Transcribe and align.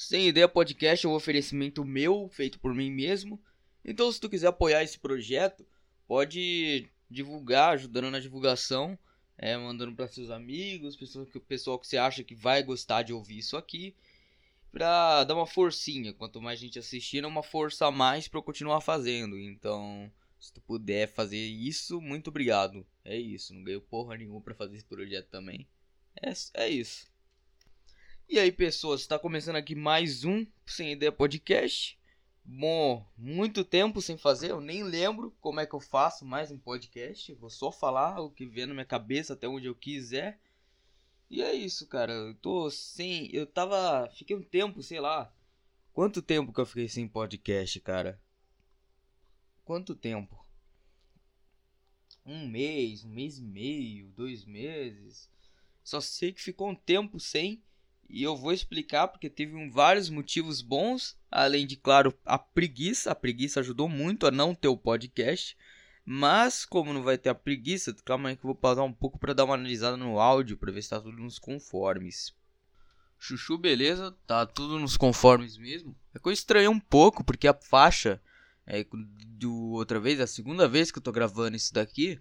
Sem 0.00 0.28
Ideia 0.28 0.46
Podcast 0.46 1.04
é 1.04 1.08
um 1.08 1.14
oferecimento 1.14 1.84
meu, 1.84 2.28
feito 2.28 2.60
por 2.60 2.72
mim 2.72 2.88
mesmo. 2.88 3.36
Então, 3.84 4.12
se 4.12 4.20
tu 4.20 4.30
quiser 4.30 4.46
apoiar 4.46 4.84
esse 4.84 4.96
projeto, 4.96 5.66
pode 6.06 6.88
divulgar, 7.10 7.72
ajudando 7.72 8.08
na 8.08 8.20
divulgação, 8.20 8.96
é, 9.36 9.56
mandando 9.56 9.92
para 9.96 10.06
seus 10.06 10.30
amigos, 10.30 10.94
pessoal 10.94 11.26
que, 11.26 11.40
pessoal 11.40 11.78
que 11.80 11.88
você 11.88 11.96
acha 11.96 12.22
que 12.22 12.32
vai 12.32 12.62
gostar 12.62 13.02
de 13.02 13.12
ouvir 13.12 13.38
isso 13.38 13.56
aqui, 13.56 13.92
pra 14.70 15.24
dar 15.24 15.34
uma 15.34 15.48
forcinha. 15.48 16.14
Quanto 16.14 16.40
mais 16.40 16.60
gente 16.60 16.78
assistindo, 16.78 17.24
é 17.24 17.28
uma 17.28 17.42
força 17.42 17.86
a 17.86 17.90
mais 17.90 18.28
para 18.28 18.38
eu 18.38 18.44
continuar 18.44 18.80
fazendo. 18.80 19.36
Então, 19.36 20.08
se 20.38 20.52
tu 20.52 20.60
puder 20.60 21.08
fazer 21.08 21.44
isso, 21.44 22.00
muito 22.00 22.28
obrigado. 22.28 22.86
É 23.04 23.16
isso, 23.16 23.52
não 23.52 23.64
ganhei 23.64 23.80
porra 23.80 24.16
nenhuma 24.16 24.40
para 24.40 24.54
fazer 24.54 24.76
esse 24.76 24.86
projeto 24.86 25.26
também. 25.26 25.66
É, 26.14 26.32
é 26.54 26.68
isso. 26.68 27.17
E 28.30 28.38
aí, 28.38 28.52
pessoas, 28.52 29.00
está 29.00 29.18
começando 29.18 29.56
aqui 29.56 29.74
mais 29.74 30.22
um 30.22 30.46
Sem 30.66 30.92
Ideia 30.92 31.10
Podcast. 31.10 31.98
Bom, 32.44 33.10
muito 33.16 33.64
tempo 33.64 34.02
sem 34.02 34.18
fazer, 34.18 34.50
eu 34.50 34.60
nem 34.60 34.82
lembro 34.82 35.34
como 35.40 35.60
é 35.60 35.66
que 35.66 35.74
eu 35.74 35.80
faço 35.80 36.26
mais 36.26 36.50
um 36.50 36.58
podcast. 36.58 37.32
Vou 37.36 37.48
só 37.48 37.72
falar 37.72 38.20
o 38.20 38.30
que 38.30 38.44
vem 38.44 38.66
na 38.66 38.74
minha 38.74 38.84
cabeça 38.84 39.32
até 39.32 39.48
onde 39.48 39.66
eu 39.66 39.74
quiser. 39.74 40.38
E 41.30 41.40
é 41.40 41.54
isso, 41.54 41.86
cara. 41.86 42.12
Eu 42.12 42.34
tô 42.34 42.70
sem. 42.70 43.34
Eu 43.34 43.46
tava. 43.46 44.10
Fiquei 44.14 44.36
um 44.36 44.42
tempo, 44.42 44.82
sei 44.82 45.00
lá. 45.00 45.34
Quanto 45.94 46.20
tempo 46.20 46.52
que 46.52 46.60
eu 46.60 46.66
fiquei 46.66 46.86
sem 46.86 47.08
podcast, 47.08 47.80
cara? 47.80 48.20
Quanto 49.64 49.94
tempo? 49.94 50.38
Um 52.26 52.46
mês, 52.46 53.06
um 53.06 53.08
mês 53.08 53.38
e 53.38 53.42
meio, 53.42 54.10
dois 54.10 54.44
meses. 54.44 55.30
Só 55.82 55.98
sei 55.98 56.30
que 56.30 56.42
ficou 56.42 56.68
um 56.68 56.74
tempo 56.74 57.18
sem. 57.18 57.62
E 58.08 58.22
eu 58.22 58.36
vou 58.36 58.52
explicar 58.52 59.08
porque 59.08 59.28
teve 59.28 59.68
vários 59.68 60.08
motivos 60.08 60.62
bons, 60.62 61.16
além 61.30 61.66
de, 61.66 61.76
claro, 61.76 62.14
a 62.24 62.38
preguiça. 62.38 63.10
A 63.10 63.14
preguiça 63.14 63.60
ajudou 63.60 63.88
muito 63.88 64.26
a 64.26 64.30
não 64.30 64.54
ter 64.54 64.68
o 64.68 64.76
podcast. 64.76 65.56
Mas, 66.04 66.64
como 66.64 66.94
não 66.94 67.02
vai 67.02 67.18
ter 67.18 67.28
a 67.28 67.34
preguiça, 67.34 67.94
calma 68.02 68.30
aí 68.30 68.36
que 68.36 68.42
eu 68.42 68.48
vou 68.48 68.54
pausar 68.54 68.82
um 68.82 68.92
pouco 68.92 69.18
para 69.18 69.34
dar 69.34 69.44
uma 69.44 69.54
analisada 69.54 69.94
no 69.94 70.18
áudio, 70.18 70.56
para 70.56 70.72
ver 70.72 70.82
se 70.82 70.88
tá 70.88 70.98
tudo 70.98 71.18
nos 71.18 71.38
conformes. 71.38 72.34
Chuchu, 73.18 73.58
beleza, 73.58 74.16
tá 74.26 74.46
tudo 74.46 74.78
nos 74.78 74.96
conformes 74.96 75.58
mesmo. 75.58 75.94
É 76.14 76.18
que 76.18 76.26
eu 76.26 76.32
estranhei 76.32 76.68
um 76.68 76.80
pouco, 76.80 77.22
porque 77.22 77.46
a 77.46 77.52
faixa, 77.52 78.22
é, 78.66 78.86
do 78.92 79.72
outra 79.72 80.00
vez, 80.00 80.18
a 80.18 80.26
segunda 80.26 80.66
vez 80.66 80.90
que 80.90 80.96
eu 80.96 81.02
tô 81.02 81.12
gravando 81.12 81.58
isso 81.58 81.74
daqui, 81.74 82.18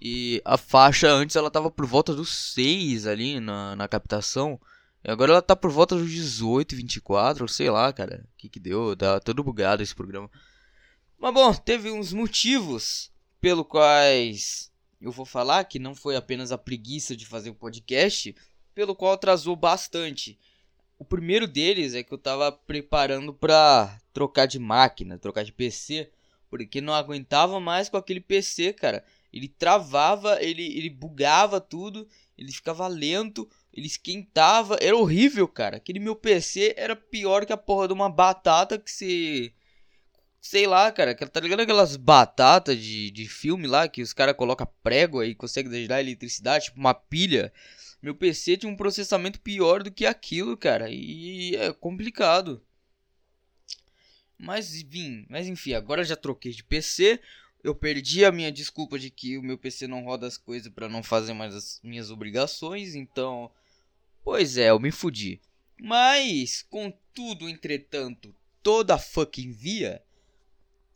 e 0.00 0.40
a 0.42 0.56
faixa 0.56 1.10
antes 1.10 1.36
ela 1.36 1.50
tava 1.50 1.70
por 1.70 1.84
volta 1.84 2.14
dos 2.14 2.30
6 2.54 3.06
ali 3.06 3.38
na, 3.38 3.76
na 3.76 3.86
captação. 3.86 4.58
Agora 5.06 5.32
ela 5.32 5.42
tá 5.42 5.54
por 5.54 5.70
volta 5.70 5.94
dos 5.94 6.10
18, 6.10 6.74
24, 6.74 7.48
sei 7.48 7.70
lá, 7.70 7.92
cara. 7.92 8.24
O 8.24 8.36
que 8.36 8.48
que 8.48 8.58
deu? 8.58 8.96
Tá 8.96 9.20
todo 9.20 9.44
bugado 9.44 9.82
esse 9.82 9.94
programa. 9.94 10.28
Mas 11.18 11.32
bom, 11.32 11.54
teve 11.54 11.90
uns 11.92 12.12
motivos 12.12 13.12
pelo 13.40 13.64
quais 13.64 14.72
eu 15.00 15.12
vou 15.12 15.24
falar 15.24 15.64
que 15.64 15.78
não 15.78 15.94
foi 15.94 16.16
apenas 16.16 16.50
a 16.50 16.58
preguiça 16.58 17.16
de 17.16 17.24
fazer 17.24 17.50
o 17.50 17.54
podcast, 17.54 18.34
pelo 18.74 18.96
qual 18.96 19.12
atrasou 19.12 19.54
bastante. 19.54 20.38
O 20.98 21.04
primeiro 21.04 21.46
deles 21.46 21.94
é 21.94 22.02
que 22.02 22.12
eu 22.12 22.18
tava 22.18 22.50
preparando 22.50 23.32
pra 23.32 23.98
trocar 24.12 24.46
de 24.46 24.58
máquina, 24.58 25.18
trocar 25.18 25.44
de 25.44 25.52
PC, 25.52 26.10
porque 26.50 26.80
não 26.80 26.94
aguentava 26.94 27.60
mais 27.60 27.88
com 27.88 27.96
aquele 27.96 28.20
PC, 28.20 28.72
cara. 28.72 29.04
Ele 29.32 29.48
travava, 29.48 30.42
ele, 30.42 30.64
ele 30.78 30.90
bugava 30.90 31.60
tudo, 31.60 32.08
ele 32.36 32.52
ficava 32.52 32.86
lento, 32.86 33.48
ele 33.72 33.86
esquentava, 33.86 34.76
era 34.80 34.96
horrível, 34.96 35.48
cara. 35.48 35.76
Aquele 35.78 35.98
meu 35.98 36.14
PC 36.14 36.74
era 36.76 36.94
pior 36.94 37.46
que 37.46 37.52
a 37.52 37.56
porra 37.56 37.88
de 37.88 37.94
uma 37.94 38.10
batata 38.10 38.78
que 38.78 38.90
se. 38.90 39.54
Sei 40.40 40.66
lá, 40.66 40.92
cara. 40.92 41.14
Tá 41.14 41.40
ligado 41.40 41.60
aquelas 41.60 41.96
batatas 41.96 42.78
de, 42.78 43.10
de 43.10 43.28
filme 43.28 43.66
lá 43.66 43.88
que 43.88 44.02
os 44.02 44.12
caras 44.12 44.36
colocam 44.36 44.68
prego 44.82 45.22
e 45.24 45.34
conseguem 45.34 45.72
gerar 45.72 46.00
eletricidade, 46.00 46.66
tipo 46.66 46.78
uma 46.78 46.94
pilha. 46.94 47.52
Meu 48.02 48.14
PC 48.14 48.58
tinha 48.58 48.70
um 48.70 48.76
processamento 48.76 49.40
pior 49.40 49.82
do 49.82 49.90
que 49.90 50.06
aquilo, 50.06 50.56
cara. 50.56 50.88
E 50.90 51.56
é 51.56 51.72
complicado. 51.72 52.62
Mas, 54.38 54.74
enfim, 54.74 55.26
mas 55.28 55.46
enfim, 55.46 55.72
agora 55.72 56.04
já 56.04 56.14
troquei 56.14 56.52
de 56.52 56.62
PC. 56.62 57.20
Eu 57.66 57.74
perdi 57.74 58.24
a 58.24 58.30
minha 58.30 58.52
desculpa 58.52 58.96
de 58.96 59.10
que 59.10 59.36
o 59.36 59.42
meu 59.42 59.58
PC 59.58 59.88
não 59.88 60.04
roda 60.04 60.24
as 60.24 60.38
coisas 60.38 60.72
para 60.72 60.88
não 60.88 61.02
fazer 61.02 61.32
mais 61.32 61.52
as 61.52 61.80
minhas 61.82 62.12
obrigações, 62.12 62.94
então 62.94 63.50
Pois 64.22 64.56
é, 64.56 64.70
eu 64.70 64.78
me 64.78 64.92
fudi. 64.92 65.40
Mas, 65.80 66.62
contudo, 66.62 67.48
entretanto, 67.48 68.34
toda 68.60 68.96
fucking 68.96 69.50
via, 69.50 70.00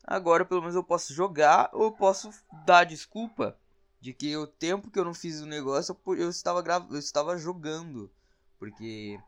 agora 0.05 0.45
pelo 0.45 0.61
menos 0.61 0.77
eu 0.77 0.85
posso 0.85 1.13
jogar 1.13 1.71
ou 1.73 1.87
eu 1.87 1.93
posso 1.93 2.31
dar 2.65 2.85
desculpa 2.85 3.59
de 4.01 4.13
que 4.13 4.37
o 4.37 4.47
tempo 4.47 4.93
que 4.93 4.99
eu 4.99 5.05
não 5.05 5.13
fiz 5.13 5.41
o 5.41 5.47
negócio 5.47 5.97
eu 6.19 6.31
estava 6.31 6.61
eu 6.91 6.99
estava 6.99 7.37
jogando. 7.37 8.09
Porque 8.61 9.19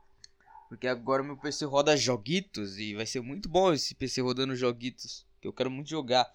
porque 0.69 0.86
agora 0.86 1.25
meu 1.25 1.36
PC 1.36 1.64
roda 1.64 1.97
joguitos 1.97 2.78
e 2.78 2.94
vai 2.94 3.04
ser 3.04 3.20
muito 3.20 3.48
bom 3.48 3.72
esse 3.72 3.97
PC 3.97 4.20
rodando 4.20 4.54
joguitos, 4.54 5.26
que 5.41 5.48
eu 5.48 5.52
quero 5.52 5.70
muito 5.70 5.91
jogar. 5.91 6.32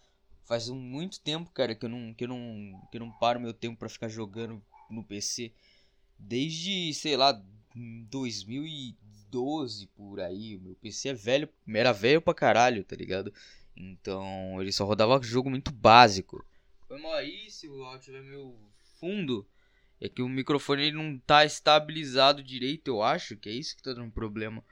Faz 0.47 0.69
muito 0.69 1.19
tempo, 1.19 1.51
cara, 1.51 1.75
que 1.75 1.85
eu 1.85 1.89
não 1.89 2.13
que 2.13 2.23
eu 2.23 2.29
não 2.29 2.87
que 2.89 2.97
eu 2.97 3.01
não 3.01 3.11
paro 3.11 3.37
meu 3.37 3.53
tempo 3.53 3.77
para 3.77 3.89
ficar 3.89 4.07
jogando 4.07 4.63
no 4.89 5.03
PC. 5.03 5.51
Desde, 6.17 6.93
sei 6.93 7.17
lá, 7.17 7.33
2012 7.75 9.87
por 9.87 10.21
aí. 10.21 10.55
O 10.55 10.61
meu 10.61 10.75
PC 10.75 11.09
é 11.09 11.13
velho, 11.13 11.49
era 11.67 11.91
velho 11.91 12.21
pra 12.21 12.33
caralho, 12.33 12.81
tá 12.85 12.95
ligado? 12.95 13.33
Então 13.75 14.61
ele 14.61 14.71
só 14.71 14.85
rodava 14.85 15.21
jogo 15.21 15.49
muito 15.49 15.69
básico. 15.69 16.41
Foi 16.87 16.97
mal 16.97 17.15
aí, 17.15 17.51
se 17.51 17.67
o 17.67 17.83
áudio 17.83 18.05
tiver 18.05 18.23
fundo, 19.01 19.45
é 19.99 20.07
que 20.07 20.21
o 20.21 20.29
microfone 20.29 20.83
ele 20.83 20.95
não 20.95 21.19
tá 21.19 21.43
estabilizado 21.43 22.41
direito, 22.41 22.87
eu 22.87 23.03
acho, 23.03 23.35
que 23.35 23.49
é 23.49 23.51
isso 23.51 23.75
que 23.75 23.83
tá 23.83 23.91
dando 23.91 24.13
problema. 24.13 24.63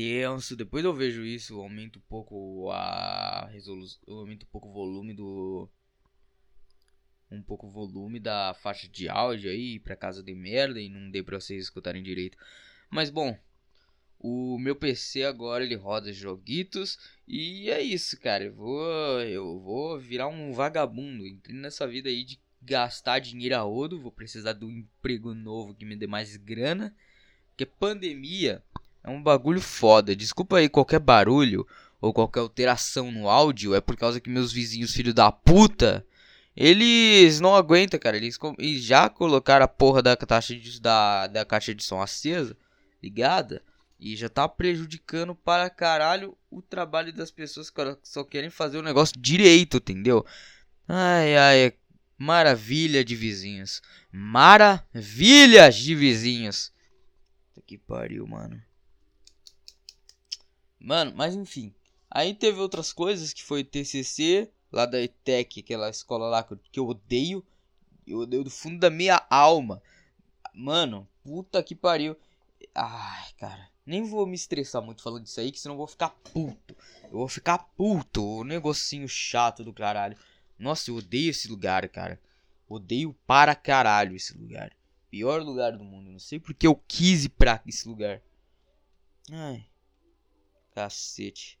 Tenso, 0.00 0.56
depois 0.56 0.82
eu 0.82 0.94
vejo 0.94 1.22
isso, 1.22 1.60
aumento 1.60 1.98
um 1.98 2.02
pouco 2.08 2.70
a 2.70 3.46
resolução, 3.52 4.00
aumento 4.08 4.44
um 4.44 4.48
pouco 4.50 4.70
o 4.70 4.72
volume 4.72 5.12
do 5.12 5.68
um 7.30 7.42
pouco 7.42 7.66
o 7.66 7.70
volume 7.70 8.18
da 8.18 8.54
faixa 8.54 8.88
de 8.88 9.10
áudio 9.10 9.50
aí, 9.50 9.78
pra 9.78 9.94
casa 9.94 10.22
de 10.22 10.34
merda 10.34 10.80
e 10.80 10.88
não 10.88 11.10
dê 11.10 11.22
pra 11.22 11.38
vocês 11.38 11.64
escutarem 11.64 12.02
direito. 12.02 12.38
Mas 12.88 13.10
bom, 13.10 13.38
o 14.18 14.58
meu 14.58 14.74
PC 14.74 15.24
agora 15.24 15.62
ele 15.62 15.74
roda 15.74 16.10
joguitos 16.14 16.98
e 17.28 17.68
é 17.68 17.82
isso, 17.82 18.18
cara. 18.18 18.44
Eu 18.44 18.54
vou, 18.54 19.20
eu 19.20 19.60
vou 19.60 20.00
virar 20.00 20.28
um 20.28 20.50
vagabundo. 20.54 21.26
Entrei 21.26 21.54
nessa 21.54 21.86
vida 21.86 22.08
aí 22.08 22.24
de 22.24 22.40
gastar 22.62 23.18
dinheiro 23.18 23.54
a 23.54 23.60
rodo. 23.60 24.00
Vou 24.00 24.10
precisar 24.10 24.54
de 24.54 24.64
um 24.64 24.70
emprego 24.70 25.34
novo 25.34 25.74
que 25.74 25.84
me 25.84 25.94
dê 25.94 26.06
mais 26.06 26.38
grana. 26.38 26.96
Porque 27.50 27.66
pandemia 27.66 28.64
é 29.02 29.10
um 29.10 29.22
bagulho 29.22 29.60
foda. 29.60 30.14
Desculpa 30.14 30.58
aí 30.58 30.68
qualquer 30.68 31.00
barulho 31.00 31.66
ou 32.00 32.12
qualquer 32.12 32.40
alteração 32.40 33.10
no 33.10 33.28
áudio. 33.28 33.74
É 33.74 33.80
por 33.80 33.96
causa 33.96 34.20
que 34.20 34.30
meus 34.30 34.52
vizinhos, 34.52 34.92
filho 34.92 35.14
da 35.14 35.32
puta, 35.32 36.06
eles 36.56 37.40
não 37.40 37.54
aguentam, 37.54 37.98
cara. 37.98 38.16
Eles 38.16 38.38
já 38.84 39.08
colocaram 39.08 39.64
a 39.64 39.68
porra 39.68 40.02
da 40.02 40.16
caixa 40.16 40.54
de, 40.54 40.80
da, 40.80 41.26
da 41.26 41.44
caixa 41.44 41.74
de 41.74 41.82
som 41.82 42.00
acesa, 42.00 42.56
ligada. 43.02 43.62
E 43.98 44.16
já 44.16 44.28
tá 44.28 44.48
prejudicando 44.48 45.34
para 45.34 45.68
caralho 45.68 46.36
o 46.50 46.62
trabalho 46.62 47.12
das 47.12 47.30
pessoas 47.30 47.68
que 47.68 47.80
só 48.02 48.24
querem 48.24 48.48
fazer 48.48 48.78
o 48.78 48.82
negócio 48.82 49.18
direito, 49.20 49.76
entendeu? 49.76 50.24
Ai, 50.88 51.36
ai, 51.36 51.74
maravilha 52.16 53.04
de 53.04 53.14
vizinhos. 53.14 53.82
Maravilhas 54.10 55.76
de 55.76 55.94
vizinhos. 55.94 56.72
Que 57.66 57.78
pariu, 57.78 58.26
mano. 58.26 58.60
Mano, 60.80 61.12
mas 61.14 61.34
enfim. 61.34 61.74
Aí 62.10 62.34
teve 62.34 62.58
outras 62.58 62.92
coisas 62.92 63.32
que 63.32 63.44
foi 63.44 63.62
TCC, 63.62 64.50
lá 64.72 64.86
da 64.86 65.00
ETEC, 65.00 65.60
aquela 65.60 65.90
escola 65.90 66.28
lá 66.28 66.42
que 66.42 66.80
eu 66.80 66.88
odeio. 66.88 67.44
Eu 68.06 68.20
odeio 68.20 68.42
do 68.42 68.50
fundo 68.50 68.80
da 68.80 68.90
minha 68.90 69.24
alma. 69.28 69.82
Mano, 70.52 71.06
puta 71.22 71.62
que 71.62 71.74
pariu. 71.74 72.16
Ai, 72.74 73.32
cara. 73.38 73.68
Nem 73.86 74.04
vou 74.04 74.26
me 74.26 74.34
estressar 74.34 74.82
muito 74.82 75.02
falando 75.02 75.24
disso 75.24 75.40
aí, 75.40 75.52
que 75.52 75.60
senão 75.60 75.74
eu 75.74 75.78
vou 75.78 75.86
ficar 75.86 76.10
puto. 76.10 76.76
Eu 77.04 77.18
vou 77.18 77.28
ficar 77.28 77.58
puto. 77.58 78.24
O 78.24 78.44
negocinho 78.44 79.08
chato 79.08 79.62
do 79.62 79.72
caralho. 79.72 80.16
Nossa, 80.58 80.90
eu 80.90 80.96
odeio 80.96 81.30
esse 81.30 81.48
lugar, 81.48 81.88
cara. 81.88 82.20
Odeio 82.68 83.14
para 83.26 83.54
caralho 83.54 84.16
esse 84.16 84.36
lugar. 84.36 84.72
Pior 85.10 85.42
lugar 85.42 85.76
do 85.76 85.84
mundo. 85.84 86.10
Não 86.10 86.18
sei 86.18 86.38
porque 86.38 86.66
eu 86.66 86.74
quis 86.86 87.24
ir 87.24 87.30
pra 87.30 87.62
esse 87.66 87.88
lugar. 87.88 88.22
Ai. 89.30 89.69
Cacete. 90.80 91.58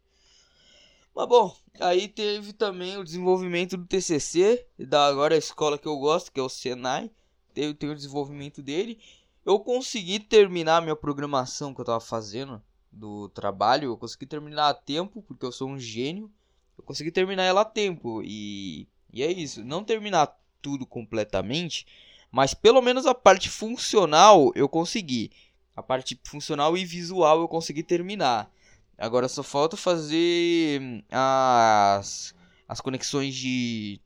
Mas 1.14 1.28
bom, 1.28 1.54
aí 1.80 2.08
teve 2.08 2.52
também 2.52 2.96
o 2.96 3.04
desenvolvimento 3.04 3.76
do 3.76 3.86
TCC, 3.86 4.66
da 4.78 5.06
agora 5.06 5.34
a 5.34 5.38
escola 5.38 5.76
que 5.76 5.86
eu 5.86 5.98
gosto, 5.98 6.32
que 6.32 6.40
é 6.40 6.42
o 6.42 6.48
Senai. 6.48 7.10
Teve, 7.52 7.74
teve 7.74 7.92
o 7.92 7.96
desenvolvimento 7.96 8.62
dele. 8.62 8.98
eu 9.44 9.58
consegui 9.58 10.20
terminar 10.20 10.80
minha 10.80 10.96
programação 10.96 11.74
que 11.74 11.80
eu 11.80 11.84
tava 11.84 12.00
fazendo 12.00 12.62
do 12.90 13.28
trabalho, 13.28 13.90
eu 13.90 13.96
consegui 13.96 14.26
terminar 14.26 14.68
a 14.68 14.74
tempo, 14.74 15.22
porque 15.22 15.44
eu 15.44 15.52
sou 15.52 15.68
um 15.68 15.78
gênio. 15.78 16.30
Eu 16.78 16.84
consegui 16.84 17.10
terminar 17.10 17.42
ela 17.42 17.60
a 17.60 17.64
tempo 17.64 18.22
e 18.24 18.88
e 19.12 19.22
é 19.22 19.30
isso, 19.30 19.64
não 19.64 19.84
terminar 19.84 20.38
tudo 20.62 20.86
completamente, 20.86 21.86
mas 22.30 22.54
pelo 22.54 22.80
menos 22.80 23.06
a 23.06 23.14
parte 23.14 23.50
funcional 23.50 24.52
eu 24.54 24.68
consegui. 24.68 25.32
A 25.74 25.82
parte 25.82 26.18
funcional 26.24 26.76
e 26.76 26.84
visual 26.84 27.40
eu 27.40 27.48
consegui 27.48 27.82
terminar. 27.82 28.50
Agora 29.00 29.28
só 29.28 29.42
falta 29.42 29.78
fazer 29.78 30.78
hum, 30.78 31.02
as 31.10 32.34
as 32.68 32.80
conexões 32.82 33.34
de 33.34 33.98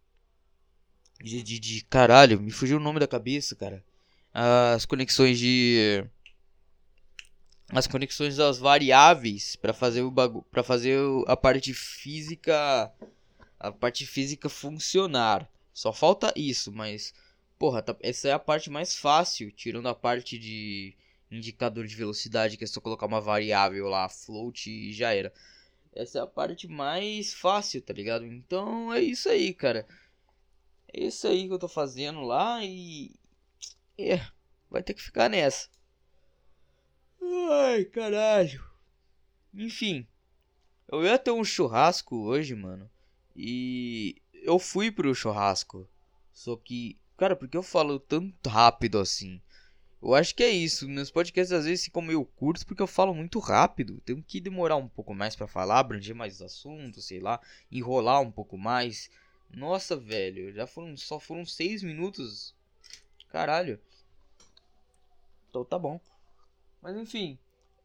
de, 1.21 1.43
de, 1.43 1.59
de 1.59 1.85
caralho, 1.87 2.41
me 2.41 2.53
fugiu 2.53 2.77
o 2.77 2.81
nome 2.81 3.01
da 3.01 3.09
cabeça, 3.09 3.57
cara. 3.57 3.85
As 4.33 4.87
conexões 4.87 5.37
de 5.39 6.05
as 7.71 7.89
conexões 7.89 8.37
das 8.37 8.59
variáveis 8.59 9.57
para 9.57 9.73
fazer 9.73 10.03
o 10.03 10.13
bagu 10.13 10.47
para 10.51 10.63
fazer 10.63 10.97
a 11.27 11.37
parte 11.37 11.75
física 11.75 12.93
a 13.59 13.73
parte 13.73 14.07
física 14.07 14.49
funcionar. 14.49 15.51
Só 15.73 15.93
falta 15.93 16.33
isso, 16.37 16.71
mas 16.71 17.13
porra, 17.59 17.83
tá, 17.83 17.97
essa 18.01 18.29
é 18.29 18.33
a 18.33 18.39
parte 18.39 18.71
mais 18.71 18.95
fácil, 18.95 19.51
tirando 19.51 19.89
a 19.89 19.95
parte 19.95 20.39
de 20.39 20.95
indicador 21.31 21.87
de 21.87 21.97
velocidade, 21.97 22.57
que 22.57 22.65
é 22.65 22.67
só 22.67 22.81
colocar 22.81 23.07
uma 23.07 23.21
variável 23.21 23.89
lá, 23.89 24.09
float 24.09 24.71
e 24.71 24.93
já 24.93 25.15
era. 25.15 25.33
Essa 25.93 26.19
é 26.19 26.23
a 26.23 26.27
parte 26.27 26.67
mais 26.67 27.33
fácil, 27.33 27.81
tá 27.81 27.93
ligado? 27.93 28.27
Então 28.27 28.93
é 28.93 29.01
isso 29.01 29.29
aí, 29.29 29.55
cara. 29.55 29.87
É 30.93 31.05
isso 31.05 31.27
aí 31.27 31.47
que 31.47 31.53
eu 31.53 31.59
tô 31.59 31.69
fazendo 31.69 32.23
lá 32.23 32.65
e. 32.65 33.15
É, 33.99 34.21
vai 34.69 34.83
ter 34.83 34.95
que 34.95 35.03
ficar 35.03 35.29
nessa. 35.29 35.69
Ai, 37.23 37.85
caralho. 37.85 38.65
Enfim, 39.53 40.07
eu 40.89 41.05
ia 41.05 41.19
ter 41.19 41.31
um 41.31 41.45
churrasco 41.45 42.17
hoje, 42.17 42.55
mano. 42.55 42.91
E 43.37 44.21
eu 44.33 44.59
fui 44.59 44.91
pro 44.91 45.15
churrasco. 45.15 45.89
Só 46.33 46.57
que, 46.57 46.99
cara, 47.17 47.37
por 47.37 47.49
que 47.49 47.57
eu 47.57 47.63
falo 47.63 47.99
tanto 47.99 48.49
rápido 48.49 48.99
assim? 48.99 49.41
Eu 50.05 50.15
acho 50.15 50.35
que 50.35 50.43
é 50.43 50.51
isso. 50.51 50.87
Meus 50.87 51.11
podcasts 51.11 51.51
às 51.51 51.65
vezes 51.65 51.87
ficam 51.87 52.03
meio 52.03 52.23
curtos 52.27 52.63
porque 52.63 52.83
eu 52.83 52.87
falo 52.87 53.15
muito 53.15 53.39
rápido. 53.39 54.03
Tenho 54.05 54.23
que 54.23 54.39
demorar 54.39 54.77
um 54.77 54.87
pouco 54.87 55.15
mais 55.15 55.35
para 55.35 55.47
falar, 55.47 55.79
abranger 55.79 56.15
mais 56.15 56.43
assuntos, 56.43 57.07
sei 57.07 57.21
lá, 57.21 57.41
enrolar 57.73 58.21
um 58.21 58.31
pouco 58.31 58.59
mais. 58.59 59.11
Nossa, 59.51 59.97
velho, 59.97 60.53
já 60.53 60.67
foram 60.67 60.95
só 60.95 61.19
foram 61.19 61.47
seis 61.47 61.83
minutos. 61.83 62.55
Caralho. 63.31 63.81
Então 65.49 65.65
tá 65.65 65.79
bom. 65.79 65.99
Mas 66.83 66.99
enfim. 66.99 67.39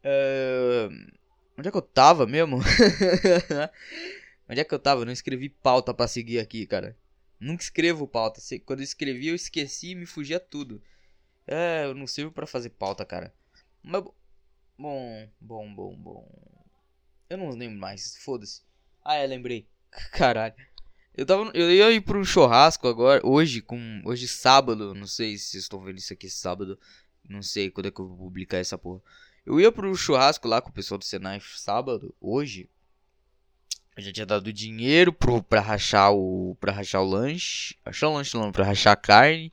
É... 0.04 0.90
Onde 1.56 1.68
é 1.68 1.70
que 1.70 1.76
eu 1.76 1.82
tava 1.82 2.26
mesmo? 2.26 2.58
Onde 4.46 4.60
é 4.60 4.64
que 4.64 4.74
eu 4.74 4.78
tava? 4.78 5.00
Eu 5.00 5.06
não 5.06 5.12
escrevi 5.12 5.48
pauta 5.48 5.94
para 5.94 6.06
seguir 6.06 6.38
aqui, 6.38 6.66
cara. 6.66 6.94
Nunca 7.38 7.62
escrevo 7.62 8.06
pauta. 8.06 8.42
Quando 8.66 8.80
eu 8.80 8.84
escrevi, 8.84 9.28
eu 9.28 9.34
esqueci 9.34 9.92
e 9.92 9.94
me 9.94 10.04
fugia 10.04 10.38
tudo. 10.38 10.82
É, 11.50 11.84
eu 11.84 11.94
não 11.96 12.06
sirvo 12.06 12.30
para 12.30 12.46
fazer 12.46 12.70
pauta, 12.70 13.04
cara. 13.04 13.34
Mas. 13.82 14.04
Bom, 14.78 15.28
bom, 15.40 15.74
bom, 15.74 15.96
bom. 15.96 16.28
Eu 17.28 17.36
não 17.36 17.50
lembro 17.50 17.76
mais, 17.76 18.16
foda-se. 18.18 18.62
Ah, 19.04 19.16
é, 19.16 19.26
lembrei. 19.26 19.66
Caralho. 20.12 20.54
Eu 21.12 21.26
tava. 21.26 21.50
Eu 21.52 21.68
ia 21.68 21.90
ir 21.90 22.02
pro 22.02 22.24
churrasco 22.24 22.86
agora, 22.86 23.20
hoje, 23.26 23.60
com. 23.60 24.00
Hoje 24.04 24.28
sábado. 24.28 24.94
Não 24.94 25.08
sei 25.08 25.36
se 25.36 25.46
vocês 25.50 25.64
estão 25.64 25.82
vendo 25.82 25.98
isso 25.98 26.12
aqui 26.12 26.30
sábado. 26.30 26.78
Não 27.28 27.42
sei 27.42 27.68
quando 27.68 27.86
é 27.86 27.90
que 27.90 28.00
eu 28.00 28.06
vou 28.06 28.16
publicar 28.16 28.58
essa 28.58 28.78
porra. 28.78 29.02
Eu 29.44 29.58
ia 29.58 29.72
pro 29.72 29.92
churrasco 29.96 30.46
lá 30.46 30.62
com 30.62 30.70
o 30.70 30.72
pessoal 30.72 30.98
do 30.98 31.04
Senai 31.04 31.40
sábado, 31.40 32.14
hoje. 32.20 32.70
Eu 33.96 34.04
já 34.04 34.12
tinha 34.12 34.26
dado 34.26 34.52
dinheiro 34.52 35.12
pro, 35.12 35.42
pra 35.42 35.60
rachar 35.60 36.12
o. 36.12 36.56
pra 36.60 36.70
rachar 36.70 37.02
o 37.02 37.08
lanche. 37.08 37.76
Rachar 37.84 38.08
o 38.08 38.14
lanche 38.14 38.36
não, 38.36 38.52
pra 38.52 38.64
rachar 38.64 38.92
a 38.92 38.96
carne. 38.96 39.52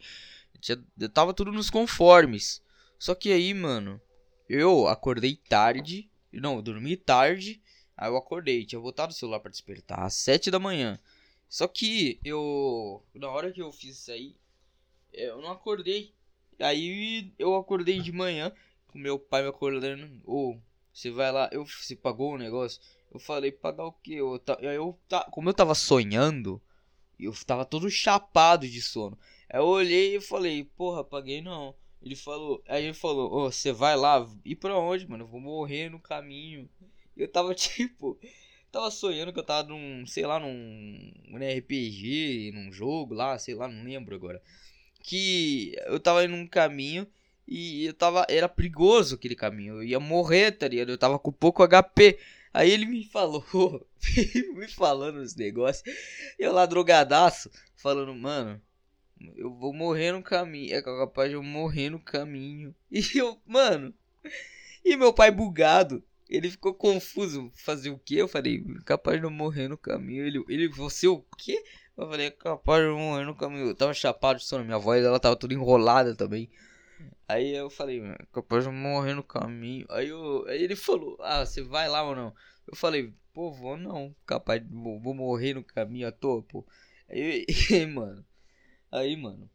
Tinha, 0.59 0.77
tava 1.13 1.33
tudo 1.33 1.51
nos 1.51 1.69
conformes. 1.69 2.61
Só 2.99 3.13
que 3.13 3.31
aí, 3.31 3.53
mano, 3.53 4.01
eu 4.49 4.87
acordei 4.87 5.35
tarde. 5.35 6.09
Não, 6.31 6.61
dormi 6.61 6.95
tarde. 6.95 7.61
Aí 7.95 8.09
eu 8.09 8.17
acordei, 8.17 8.65
tinha 8.65 8.79
botado 8.79 9.11
o 9.11 9.15
celular 9.15 9.39
para 9.39 9.51
despertar 9.51 10.03
às 10.03 10.13
7 10.15 10.51
da 10.51 10.59
manhã. 10.59 10.99
Só 11.49 11.67
que 11.67 12.19
eu. 12.23 13.03
Na 13.15 13.29
hora 13.29 13.51
que 13.51 13.61
eu 13.61 13.71
fiz 13.71 13.97
isso 13.97 14.11
aí, 14.11 14.35
eu 15.13 15.41
não 15.41 15.51
acordei. 15.51 16.13
Aí 16.59 17.33
eu 17.39 17.55
acordei 17.55 17.99
de 17.99 18.11
manhã, 18.11 18.51
com 18.87 18.99
meu 18.99 19.17
pai 19.17 19.43
me 19.43 19.49
acordando. 19.49 20.21
Ô, 20.25 20.51
oh, 20.51 20.57
você 20.93 21.11
vai 21.11 21.31
lá, 21.31 21.49
eu, 21.51 21.65
você 21.65 21.95
pagou 21.95 22.33
o 22.33 22.37
negócio? 22.37 22.81
Eu 23.11 23.19
falei, 23.19 23.51
pagar 23.51 23.85
o 23.85 23.91
quê? 23.91 24.15
Eu, 24.15 24.41
eu, 24.61 24.99
como 25.31 25.49
eu 25.49 25.53
tava 25.53 25.73
sonhando, 25.73 26.61
eu 27.25 27.33
tava 27.45 27.65
todo 27.65 27.89
chapado 27.89 28.67
de 28.67 28.81
sono. 28.81 29.17
Aí 29.49 29.59
eu 29.59 29.65
olhei 29.65 30.17
e 30.17 30.21
falei, 30.21 30.63
porra, 30.63 31.03
paguei 31.03 31.41
não. 31.41 31.75
Ele 32.01 32.15
falou, 32.15 32.63
aí 32.67 32.85
ele 32.85 32.93
falou, 32.93 33.33
oh, 33.33 33.51
você 33.51 33.71
vai 33.71 33.95
lá, 33.95 34.27
e 34.45 34.55
pra 34.55 34.77
onde, 34.77 35.07
mano? 35.07 35.23
Eu 35.23 35.27
vou 35.27 35.39
morrer 35.39 35.89
no 35.89 35.99
caminho. 35.99 36.69
Eu 37.15 37.27
tava 37.27 37.53
tipo, 37.55 38.19
tava 38.71 38.91
sonhando 38.91 39.33
que 39.33 39.39
eu 39.39 39.43
tava 39.43 39.69
num, 39.69 40.05
sei 40.05 40.25
lá, 40.25 40.39
num, 40.39 41.11
num 41.27 41.37
RPG, 41.37 42.51
num 42.53 42.71
jogo 42.71 43.13
lá, 43.13 43.37
sei 43.39 43.55
lá, 43.55 43.67
não 43.67 43.83
lembro 43.83 44.15
agora 44.15 44.41
que 45.07 45.73
eu 45.85 46.01
tava 46.01 46.25
em 46.25 46.33
um 46.33 46.45
caminho 46.45 47.07
e 47.47 47.85
eu 47.85 47.93
tava. 47.93 48.25
Era 48.29 48.49
perigoso 48.49 49.15
aquele 49.15 49.35
caminho. 49.37 49.75
Eu 49.75 49.83
ia 49.83 49.99
morrer, 50.01 50.51
tá 50.51 50.67
ligado? 50.67 50.89
Eu 50.89 50.97
tava 50.97 51.17
com 51.17 51.31
pouco 51.31 51.65
HP. 51.65 52.19
Aí 52.57 52.71
ele 52.71 52.87
me 52.87 53.03
falou, 53.03 53.45
me 54.55 54.67
falando 54.67 55.17
os 55.17 55.35
negócios. 55.35 55.83
Eu 56.39 56.51
lá 56.51 56.65
drogadaço, 56.65 57.51
falando, 57.75 58.15
mano, 58.15 58.59
eu 59.35 59.53
vou 59.53 59.71
morrer 59.71 60.11
no 60.11 60.23
caminho. 60.23 60.73
É 60.73 60.81
capaz 60.81 61.29
de 61.29 61.35
eu 61.35 61.43
morrer 61.43 61.91
no 61.91 61.99
caminho. 61.99 62.73
E 62.89 63.15
eu, 63.15 63.39
mano. 63.45 63.93
E 64.83 64.97
meu 64.97 65.13
pai 65.13 65.29
bugado. 65.29 66.03
Ele 66.27 66.49
ficou 66.49 66.73
confuso. 66.73 67.51
Fazer 67.53 67.91
o 67.91 67.99
quê? 67.99 68.15
Eu 68.15 68.27
falei, 68.27 68.63
capaz 68.83 69.19
de 69.19 69.27
eu 69.27 69.29
morrer 69.29 69.67
no 69.67 69.77
caminho. 69.77 70.25
Ele, 70.25 70.43
ele 70.49 70.67
você 70.67 71.07
o 71.07 71.23
quê? 71.37 71.63
Eu 71.95 72.09
falei, 72.09 72.31
capaz 72.31 72.81
de 72.81 72.89
morrer 72.89 73.25
no 73.25 73.35
caminho. 73.35 73.67
Eu 73.67 73.75
tava 73.75 73.93
chapado 73.93 74.39
de 74.39 74.45
sono, 74.45 74.65
minha 74.65 74.79
voz 74.79 75.05
ela 75.05 75.19
tava 75.19 75.35
toda 75.35 75.53
enrolada 75.53 76.15
também. 76.15 76.49
Aí 77.27 77.55
eu 77.55 77.69
falei, 77.69 78.01
capaz 78.31 78.63
de 78.63 78.69
morrer 78.71 79.13
no 79.13 79.23
caminho. 79.23 79.85
Aí, 79.89 80.07
eu, 80.09 80.45
aí 80.47 80.63
ele 80.63 80.75
falou, 80.75 81.17
ah, 81.21 81.45
você 81.45 81.61
vai 81.61 81.87
lá 81.89 82.03
ou 82.03 82.15
não? 82.15 82.33
Eu 82.67 82.75
falei, 82.75 83.13
pô, 83.33 83.51
vou 83.51 83.77
não, 83.77 84.15
capaz 84.25 84.61
de 84.61 84.73
vou, 84.73 84.99
vou 84.99 85.13
morrer 85.13 85.53
no 85.53 85.63
caminho 85.63 86.07
à 86.07 86.11
toa, 86.11 86.41
pô. 86.43 86.65
Aí, 87.09 87.45
mano, 87.85 88.25
aí, 88.91 89.15
mano, 89.15 89.49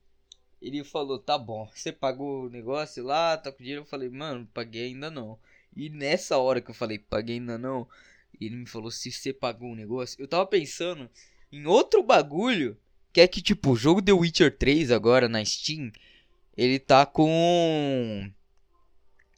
ele 0.60 0.82
falou, 0.84 1.18
tá 1.18 1.36
bom, 1.36 1.68
você 1.74 1.92
pagou 1.92 2.46
o 2.46 2.48
negócio 2.48 3.04
lá, 3.04 3.36
tá 3.36 3.52
com 3.52 3.58
dinheiro? 3.58 3.82
Eu 3.82 3.86
falei, 3.86 4.08
mano, 4.08 4.48
paguei 4.54 4.86
ainda 4.86 5.10
não. 5.10 5.38
E 5.76 5.90
nessa 5.90 6.38
hora 6.38 6.62
que 6.62 6.70
eu 6.70 6.74
falei, 6.74 6.98
paguei 6.98 7.36
ainda 7.36 7.58
não, 7.58 7.86
ele 8.40 8.56
me 8.56 8.66
falou, 8.66 8.90
se 8.90 9.12
você 9.12 9.32
pagou 9.32 9.72
o 9.72 9.76
negócio, 9.76 10.20
eu 10.20 10.28
tava 10.28 10.46
pensando 10.46 11.10
em 11.50 11.66
outro 11.66 12.02
bagulho, 12.02 12.76
que 13.12 13.20
é 13.20 13.28
que, 13.28 13.42
tipo, 13.42 13.72
o 13.72 13.76
jogo 13.76 14.00
The 14.00 14.12
Witcher 14.12 14.56
3 14.56 14.90
agora 14.90 15.28
na 15.28 15.44
Steam, 15.44 15.92
ele 16.56 16.78
tá 16.78 17.06
com. 17.06 18.30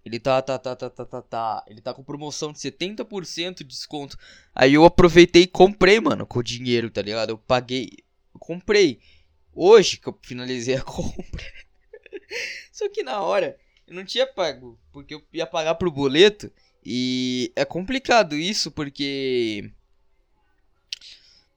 Ele 0.04 0.20
tá, 0.20 0.42
tá, 0.42 0.58
tá, 0.58 0.76
tá, 0.76 0.90
tá, 0.90 1.04
tá, 1.06 1.22
tá. 1.22 1.64
Ele 1.66 1.80
tá 1.80 1.94
com 1.94 2.04
promoção 2.04 2.52
de 2.52 2.58
70% 2.58 3.58
de 3.58 3.64
desconto. 3.64 4.18
Aí 4.54 4.74
eu 4.74 4.84
aproveitei 4.84 5.42
e 5.42 5.46
comprei, 5.46 5.98
mano, 5.98 6.26
com 6.26 6.40
o 6.40 6.42
dinheiro, 6.42 6.90
tá 6.90 7.00
ligado? 7.00 7.30
Eu 7.30 7.38
paguei. 7.38 7.90
Eu 8.34 8.40
comprei. 8.40 9.00
Hoje 9.52 9.98
que 9.98 10.08
eu 10.08 10.18
finalizei 10.22 10.76
a 10.76 10.82
compra. 10.84 11.44
Só 12.70 12.88
que 12.88 13.02
na 13.02 13.20
hora 13.22 13.56
eu 13.86 13.94
não 13.94 14.04
tinha 14.04 14.26
pago. 14.26 14.78
Porque 14.92 15.14
eu 15.14 15.22
ia 15.32 15.46
pagar 15.46 15.76
pro 15.76 15.90
boleto. 15.90 16.52
E 16.84 17.50
é 17.56 17.64
complicado 17.64 18.36
isso, 18.36 18.70
porque 18.70 19.72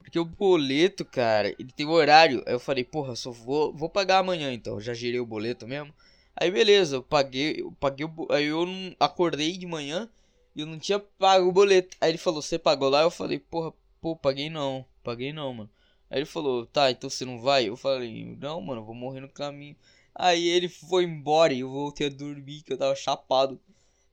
porque 0.08 0.18
o 0.18 0.24
boleto, 0.24 1.04
cara, 1.04 1.54
ele 1.58 1.70
tem 1.70 1.86
horário. 1.86 2.42
Aí 2.46 2.54
eu 2.54 2.58
falei, 2.58 2.82
porra, 2.82 3.14
só 3.14 3.30
vou, 3.30 3.74
vou 3.74 3.90
pagar 3.90 4.20
amanhã 4.20 4.50
então. 4.50 4.80
Já 4.80 4.94
girei 4.94 5.20
o 5.20 5.26
boleto 5.26 5.68
mesmo. 5.68 5.92
Aí 6.34 6.50
beleza, 6.50 6.96
eu 6.96 7.02
paguei, 7.02 7.60
eu 7.60 7.72
paguei 7.72 8.06
o, 8.06 8.26
aí 8.30 8.46
eu 8.46 8.64
não 8.64 8.96
acordei 8.98 9.58
de 9.58 9.66
manhã 9.66 10.08
e 10.56 10.62
eu 10.62 10.66
não 10.66 10.78
tinha 10.78 10.98
pago 10.98 11.46
o 11.46 11.52
boleto. 11.52 11.94
Aí 12.00 12.10
ele 12.10 12.16
falou, 12.16 12.40
você 12.40 12.58
pagou 12.58 12.88
lá? 12.88 13.02
Eu 13.02 13.10
falei, 13.10 13.38
porra, 13.38 13.70
pô, 14.00 14.16
paguei 14.16 14.48
não, 14.48 14.82
paguei 15.04 15.30
não, 15.30 15.52
mano. 15.52 15.70
Aí 16.08 16.20
ele 16.20 16.26
falou, 16.26 16.64
tá, 16.64 16.90
então 16.90 17.10
você 17.10 17.26
não 17.26 17.38
vai? 17.38 17.68
Eu 17.68 17.76
falei, 17.76 18.34
não, 18.40 18.62
mano, 18.62 18.86
vou 18.86 18.94
morrer 18.94 19.20
no 19.20 19.28
caminho. 19.28 19.76
Aí 20.14 20.48
ele 20.48 20.70
foi 20.70 21.04
embora 21.04 21.52
e 21.52 21.60
eu 21.60 21.68
voltei 21.70 22.06
a 22.06 22.10
dormir, 22.10 22.62
que 22.62 22.72
eu 22.72 22.78
tava 22.78 22.94
chapado. 22.94 23.60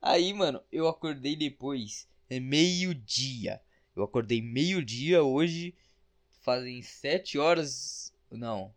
Aí, 0.01 0.33
mano, 0.33 0.59
eu 0.69 0.89
acordei 0.89 1.37
depois, 1.37 2.05
é 2.29 2.37
meio-dia. 2.37 3.61
Eu 3.95 4.03
acordei 4.03 4.41
meio-dia 4.41 5.23
hoje 5.23 5.73
fazem 6.45 6.81
7 6.83 7.39
horas. 7.39 8.13
Não. 8.31 8.71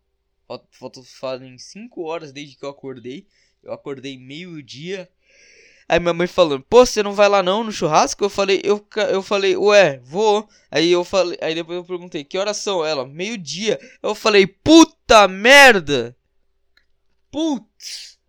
Faltam 0.71 1.03
fazem 1.03 1.57
5 1.57 2.01
horas 2.01 2.33
desde 2.33 2.57
que 2.57 2.65
eu 2.65 2.69
acordei. 2.69 3.27
Eu 3.61 3.71
acordei 3.71 4.17
meio-dia. 4.17 5.07
Aí 5.87 5.99
minha 5.99 6.13
mãe 6.13 6.27
falando, 6.27 6.63
pô, 6.63 6.85
você 6.85 7.01
não 7.01 7.13
vai 7.13 7.29
lá 7.29 7.41
não 7.41 7.63
no 7.63 7.71
churrasco? 7.71 8.23
Eu 8.23 8.29
falei, 8.29 8.61
eu, 8.63 8.85
eu 9.11 9.21
falei, 9.21 9.55
ué, 9.55 9.99
vou. 10.03 10.47
Aí 10.69 10.91
eu 10.91 11.03
falei, 11.03 11.37
aí 11.41 11.55
depois 11.55 11.77
eu 11.77 11.85
perguntei, 11.85 12.23
que 12.23 12.37
horas 12.37 12.57
são? 12.57 12.85
Ela, 12.85 13.07
meio-dia. 13.07 13.79
Eu 14.01 14.13
falei, 14.13 14.45
puta 14.45 15.27
merda! 15.27 16.15
Putz! 17.31 18.19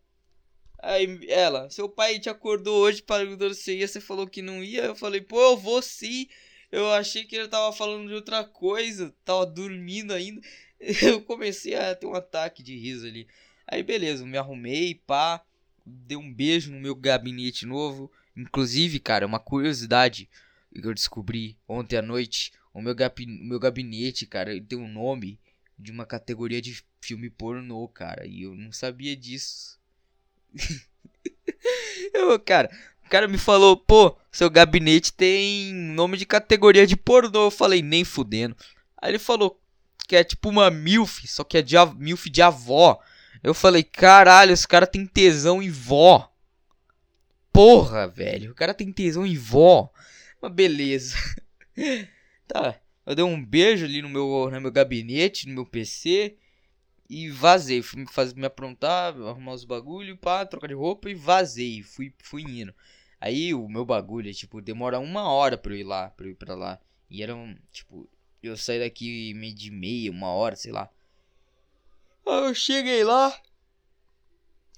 Aí 0.83 1.27
ela, 1.29 1.69
seu 1.69 1.89
pai 1.89 2.19
te 2.19 2.31
acordou 2.31 2.79
hoje 2.83 3.03
perguntando 3.03 3.53
se 3.53 3.77
ia, 3.77 3.87
você 3.87 4.01
falou 4.01 4.27
que 4.27 4.41
não 4.41 4.65
ia. 4.65 4.85
Eu 4.85 4.97
falei, 4.97 5.21
pô, 5.21 5.39
eu 5.39 5.57
vou 5.57 5.83
sim. 5.83 6.27
Eu 6.71 6.91
achei 6.93 7.25
que 7.25 7.37
ele 7.37 7.49
tava 7.49 7.73
falando 7.73 8.09
de 8.09 8.15
outra 8.15 8.45
coisa, 8.45 9.15
tava 9.25 9.45
dormindo 9.45 10.13
ainda. 10.13 10.41
Eu 11.03 11.21
comecei 11.23 11.75
a 11.75 11.95
ter 11.95 12.07
um 12.07 12.15
ataque 12.15 12.63
de 12.63 12.77
riso 12.77 13.07
ali. 13.07 13.27
Aí 13.67 13.83
beleza, 13.83 14.27
me 14.27 14.39
arrumei, 14.39 14.95
pá, 15.07 15.45
dei 15.85 16.17
um 16.17 16.33
beijo 16.33 16.73
no 16.73 16.81
meu 16.81 16.95
gabinete 16.95 17.67
novo. 17.67 18.11
Inclusive, 18.37 18.99
cara, 19.01 19.27
uma 19.27 19.39
curiosidade 19.39 20.29
que 20.73 20.87
eu 20.87 20.95
descobri 20.95 21.57
ontem 21.69 21.97
à 21.97 22.03
noite. 22.03 22.53
O 22.73 22.81
meu, 22.81 22.95
gabi 22.95 23.27
meu 23.27 23.59
gabinete, 23.59 24.27
cara, 24.27 24.53
ele 24.53 24.61
tem 24.61 24.79
um 24.79 24.89
nome 24.89 25.39
de 25.79 25.91
uma 25.91 26.07
categoria 26.07 26.63
de 26.63 26.85
filme 27.01 27.29
pornô, 27.29 27.89
cara. 27.89 28.27
E 28.27 28.43
eu 28.43 28.55
não 28.55 28.73
sabia 28.73 29.17
disso. 29.17 29.79
eu, 32.15 32.39
cara, 32.39 32.71
cara 33.11 33.29
me 33.29 33.37
falou, 33.37 33.77
pô, 33.77 34.17
seu 34.31 34.49
gabinete 34.49 35.13
tem 35.13 35.75
nome 35.75 36.17
de 36.17 36.25
categoria 36.25 36.87
de 36.87 36.97
pornô. 36.97 37.47
Eu 37.47 37.51
falei, 37.51 37.83
nem 37.83 38.05
fudendo. 38.05 38.57
Aí 38.97 39.11
ele 39.11 39.19
falou 39.19 39.61
que 40.09 40.17
é 40.17 40.25
tipo 40.25 40.49
uma 40.49 40.71
MILF, 40.71 41.27
só 41.27 41.45
que 41.45 41.59
é 41.59 41.63
de 41.63 41.75
MILF 41.97 42.31
de 42.31 42.41
avó. 42.41 43.01
Eu 43.43 43.53
falei, 43.53 43.83
caralho, 43.83 44.53
esse 44.53 44.67
cara 44.67 44.87
tem 44.87 45.05
tesão 45.05 45.63
em 45.63 45.71
vó. 45.71 46.33
Porra, 47.53 48.07
velho, 48.07 48.53
o 48.53 48.55
cara 48.55 48.73
tem 48.73 48.93
tesão 48.93 49.27
em 49.27 49.37
vó. 49.37 49.93
Mas 50.41 50.53
beleza. 50.53 51.17
tá, 52.47 52.81
eu 53.05 53.15
dei 53.15 53.25
um 53.25 53.45
beijo 53.45 53.85
ali 53.85 54.01
no 54.01 54.09
meu, 54.09 54.49
no 54.53 54.61
meu 54.61 54.71
gabinete, 54.71 55.49
no 55.49 55.55
meu 55.55 55.67
PC. 55.67 56.37
E 57.09 57.29
vazei, 57.29 57.83
fui 57.83 58.03
me, 58.03 58.07
fazer, 58.07 58.37
me 58.37 58.47
aprontar, 58.47 59.17
arrumar 59.17 59.55
os 59.55 59.65
bagulho, 59.65 60.17
pá, 60.17 60.47
trocar 60.47 60.69
de 60.69 60.75
roupa 60.75 61.11
e 61.11 61.15
vazei, 61.15 61.83
fui, 61.83 62.15
fui 62.23 62.43
indo. 62.43 62.73
Aí 63.21 63.53
o 63.53 63.69
meu 63.69 63.85
bagulho, 63.85 64.33
tipo, 64.33 64.63
demora 64.63 64.99
uma 64.99 65.31
hora 65.31 65.59
pra 65.59 65.73
eu 65.73 65.79
ir 65.79 65.85
lá, 65.85 66.09
pra 66.11 66.27
eu 66.27 66.31
ir 66.31 66.37
pra 66.37 66.55
lá. 66.55 66.81
E 67.11 67.23
era 67.23 67.35
um, 67.37 67.57
tipo, 67.71 68.09
eu 68.43 68.57
saí 68.57 68.79
daqui 68.79 69.35
meio 69.35 69.55
de 69.55 69.71
meia, 69.71 70.11
uma 70.11 70.29
hora, 70.29 70.57
sei 70.57 70.73
lá. 70.73 70.91
Aí 72.27 72.45
eu 72.49 72.55
cheguei 72.55 73.05
lá, 73.05 73.39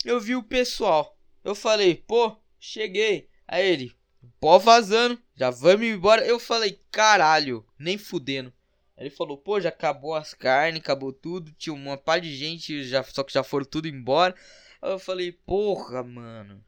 eu 0.04 0.20
vi 0.20 0.34
o 0.34 0.42
pessoal. 0.42 1.16
Eu 1.44 1.54
falei, 1.54 1.96
pô, 1.96 2.36
cheguei. 2.58 3.28
Aí 3.46 3.66
ele, 3.66 3.96
pó 4.40 4.58
vazando, 4.58 5.20
já 5.36 5.50
vamos 5.50 5.86
embora. 5.86 6.24
Eu 6.24 6.40
falei, 6.40 6.80
caralho, 6.90 7.64
nem 7.78 7.96
fudendo. 7.96 8.52
Ele 8.96 9.10
falou, 9.10 9.36
pô, 9.36 9.60
já 9.60 9.68
acabou 9.68 10.14
as 10.14 10.34
carnes, 10.34 10.80
acabou 10.80 11.12
tudo. 11.12 11.52
Tinha 11.52 11.74
uma 11.74 11.96
par 11.96 12.20
de 12.20 12.34
gente, 12.34 12.84
já, 12.84 13.02
só 13.02 13.22
que 13.22 13.32
já 13.32 13.42
foram 13.42 13.64
tudo 13.64 13.88
embora. 13.88 14.34
Aí 14.80 14.90
eu 14.90 14.98
falei, 14.98 15.32
porra, 15.32 16.02
mano. 16.02 16.64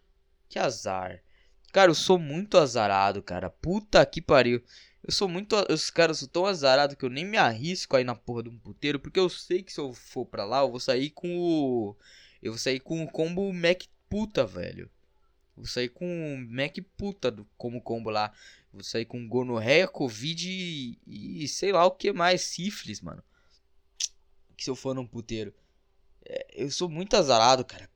Que 0.48 0.58
azar. 0.58 1.22
Cara, 1.74 1.90
eu 1.90 1.94
sou 1.96 2.20
muito 2.20 2.56
azarado, 2.56 3.20
cara. 3.20 3.50
Puta 3.50 4.06
que 4.06 4.22
pariu. 4.22 4.62
Eu 5.02 5.12
sou 5.12 5.28
muito. 5.28 5.56
Os 5.68 5.90
caras 5.90 6.20
são 6.20 6.28
tão 6.28 6.46
azarados 6.46 6.94
que 6.94 7.04
eu 7.04 7.10
nem 7.10 7.24
me 7.24 7.36
arrisco 7.36 7.96
aí 7.96 8.04
na 8.04 8.14
porra 8.14 8.44
de 8.44 8.48
um 8.48 8.56
puteiro. 8.56 9.00
Porque 9.00 9.18
eu 9.18 9.28
sei 9.28 9.60
que 9.60 9.72
se 9.72 9.80
eu 9.80 9.92
for 9.92 10.24
pra 10.24 10.44
lá, 10.44 10.60
eu 10.60 10.70
vou 10.70 10.78
sair 10.78 11.10
com 11.10 11.36
o. 11.36 11.96
Eu 12.40 12.52
vou 12.52 12.58
sair 12.60 12.78
com 12.78 13.02
o 13.02 13.10
combo 13.10 13.52
Mac 13.52 13.82
puta, 14.08 14.46
velho. 14.46 14.88
Vou 15.56 15.66
sair 15.66 15.88
com 15.88 16.06
o 16.06 16.38
Mac 16.48 16.76
puta 16.96 17.28
do, 17.28 17.44
como 17.58 17.82
combo 17.82 18.08
lá. 18.08 18.32
Vou 18.72 18.84
sair 18.84 19.04
com 19.04 19.26
gonorreia, 19.26 19.88
covid 19.88 20.48
e, 20.48 21.42
e, 21.42 21.48
sei 21.48 21.72
lá 21.72 21.84
o 21.84 21.90
que 21.90 22.12
mais, 22.12 22.42
sífilis, 22.42 23.00
mano. 23.00 23.22
Que 24.56 24.62
se 24.62 24.70
eu 24.70 24.76
for 24.76 24.94
num 24.94 25.06
puteiro. 25.08 25.52
É, 26.24 26.46
eu 26.54 26.70
sou 26.70 26.88
muito 26.88 27.16
azarado, 27.16 27.64
cara. 27.64 27.90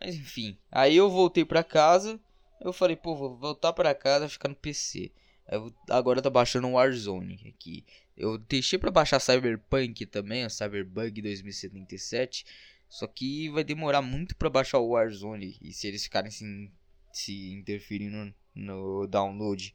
Mas 0.00 0.14
enfim. 0.14 0.56
Aí 0.70 0.96
eu 0.96 1.10
voltei 1.10 1.44
pra 1.44 1.64
casa. 1.64 2.20
Eu 2.60 2.72
falei, 2.72 2.96
pô, 2.96 3.14
vou 3.14 3.36
voltar 3.36 3.72
pra 3.72 3.94
casa 3.94 4.28
ficar 4.28 4.48
no 4.48 4.54
PC. 4.54 5.12
Eu, 5.50 5.72
agora 5.90 6.22
tá 6.22 6.30
baixando 6.30 6.68
o 6.68 6.72
Warzone 6.72 7.54
aqui. 7.54 7.84
Eu 8.16 8.38
deixei 8.38 8.78
pra 8.78 8.90
baixar 8.90 9.20
Cyberpunk 9.20 10.06
também, 10.06 10.44
a 10.44 10.48
Cyberbug 10.48 11.20
2077. 11.20 12.46
Só 12.88 13.06
que 13.06 13.50
vai 13.50 13.64
demorar 13.64 14.02
muito 14.02 14.36
pra 14.36 14.48
baixar 14.48 14.78
o 14.78 14.90
Warzone. 14.90 15.58
E 15.60 15.72
se 15.72 15.86
eles 15.86 16.04
ficarem 16.04 16.30
se, 16.30 16.70
se 17.12 17.52
interferindo 17.52 18.32
no 18.54 19.06
download. 19.06 19.74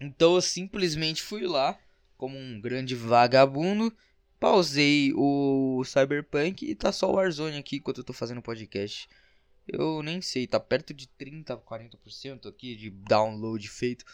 Então 0.00 0.34
eu 0.34 0.40
simplesmente 0.40 1.22
fui 1.22 1.46
lá, 1.46 1.78
como 2.16 2.36
um 2.36 2.60
grande 2.60 2.94
vagabundo, 2.94 3.94
pausei 4.38 5.12
o 5.14 5.82
Cyberpunk 5.84 6.64
e 6.64 6.74
tá 6.74 6.92
só 6.92 7.10
o 7.10 7.14
Warzone 7.14 7.58
aqui 7.58 7.76
enquanto 7.76 7.98
eu 7.98 8.04
tô 8.04 8.12
fazendo 8.12 8.42
podcast. 8.42 9.08
Eu 9.66 10.02
nem 10.02 10.22
sei, 10.22 10.46
tá 10.46 10.58
perto 10.58 10.94
de 10.94 11.06
30, 11.08 11.56
40% 11.58 12.46
aqui 12.46 12.74
de 12.74 12.90
download 12.90 13.68
feito. 13.68 14.04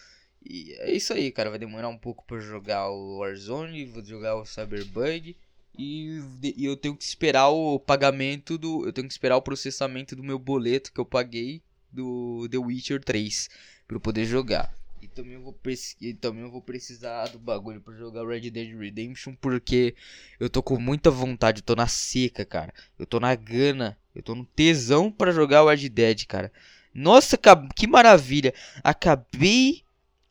E 0.45 0.73
é 0.79 0.93
isso 0.93 1.13
aí, 1.13 1.31
cara. 1.31 1.51
Vai 1.51 1.59
demorar 1.59 1.89
um 1.89 1.97
pouco 1.97 2.25
para 2.27 2.41
jogar 2.41 2.91
o 2.91 3.19
Warzone, 3.19 3.87
vou 3.87 4.05
jogar 4.05 4.35
o 4.37 4.45
Cyberbug. 4.45 5.37
E, 5.77 6.21
e 6.57 6.65
eu 6.65 6.77
tenho 6.77 6.97
que 6.97 7.05
esperar 7.05 7.49
o 7.49 7.79
pagamento 7.79 8.59
do. 8.59 8.85
Eu 8.87 8.93
tenho 8.93 9.07
que 9.07 9.15
esperar 9.15 9.37
o 9.37 9.43
processamento 9.43 10.15
do 10.15 10.23
meu 10.23 10.39
boleto 10.39 10.93
que 10.93 11.01
eu 11.01 11.05
paguei 11.05 11.63
do 11.91 12.49
The 12.51 12.59
Witcher 12.59 13.03
3 13.03 13.49
para 13.87 13.97
eu 13.97 14.01
poder 14.01 14.25
jogar. 14.25 14.73
E 15.05 15.09
também 15.09 15.35
eu 15.35 15.43
vou 15.43 15.55
e 16.01 16.15
também 16.15 16.43
eu 16.43 16.51
vou 16.51 16.63
precisar 16.63 17.27
do 17.27 17.39
bagulho 17.39 17.79
para 17.79 17.95
jogar 17.95 18.27
Red 18.27 18.51
Dead 18.51 18.75
Redemption 18.75 19.35
porque 19.39 19.95
eu 20.41 20.49
tô 20.49 20.63
com 20.63 20.81
muita 20.81 21.11
vontade, 21.11 21.61
eu 21.61 21.63
tô 21.63 21.75
na 21.75 21.87
seca, 21.87 22.43
cara. 22.43 22.73
Eu 22.99 23.05
tô 23.05 23.21
na 23.21 23.35
gana, 23.35 23.99
eu 24.15 24.23
tô 24.23 24.35
no 24.35 24.47
tesão 24.47 25.13
para 25.13 25.31
jogar 25.31 25.63
o 25.63 25.69
Red 25.69 25.91
Dead, 25.91 26.25
cara. 26.25 26.51
Nossa, 26.95 27.39
que 27.77 27.87
maravilha. 27.87 28.55
Acabei 28.83 29.85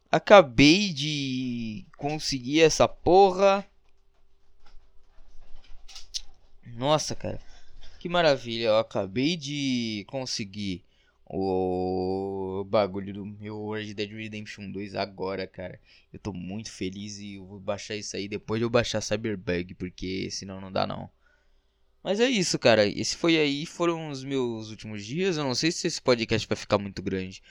acabei 0.10 0.92
de 0.92 1.86
conseguir 1.96 2.62
essa 2.62 2.88
porra. 2.88 3.64
Nossa, 6.66 7.14
cara. 7.14 7.40
Que 8.00 8.10
maravilha. 8.10 8.70
Eu 8.70 8.80
acabei 8.80 9.38
de 9.38 10.04
conseguir 10.08 10.84
o 11.36 12.64
bagulho 12.64 13.12
do 13.12 13.26
meu 13.26 13.72
Red 13.72 13.96
Dead 13.96 14.12
Redemption 14.12 14.70
2 14.70 14.94
agora, 14.94 15.48
cara. 15.48 15.80
Eu 16.12 16.20
tô 16.20 16.32
muito 16.32 16.72
feliz 16.72 17.18
e 17.18 17.36
eu 17.36 17.46
vou 17.46 17.60
baixar 17.60 17.96
isso 17.96 18.16
aí 18.16 18.28
depois 18.28 18.60
de 18.60 18.66
eu 18.66 18.70
baixar 18.70 19.02
Cyberbug, 19.02 19.74
porque 19.74 20.30
senão 20.30 20.62
não 20.62 20.72
dá 20.72 20.86
não. 20.86 21.10
Mas 22.04 22.20
é 22.20 22.30
isso, 22.30 22.60
cara. 22.60 22.86
Esse 22.86 23.16
foi 23.16 23.38
aí, 23.40 23.66
foram 23.66 24.10
os 24.10 24.24
meus 24.24 24.70
últimos 24.70 25.04
dias. 25.04 25.36
Eu 25.36 25.44
não 25.44 25.56
sei 25.56 25.72
se 25.72 25.88
esse 25.88 26.00
podcast 26.00 26.48
vai 26.48 26.56
ficar 26.56 26.78
muito 26.78 27.02
grande. 27.02 27.42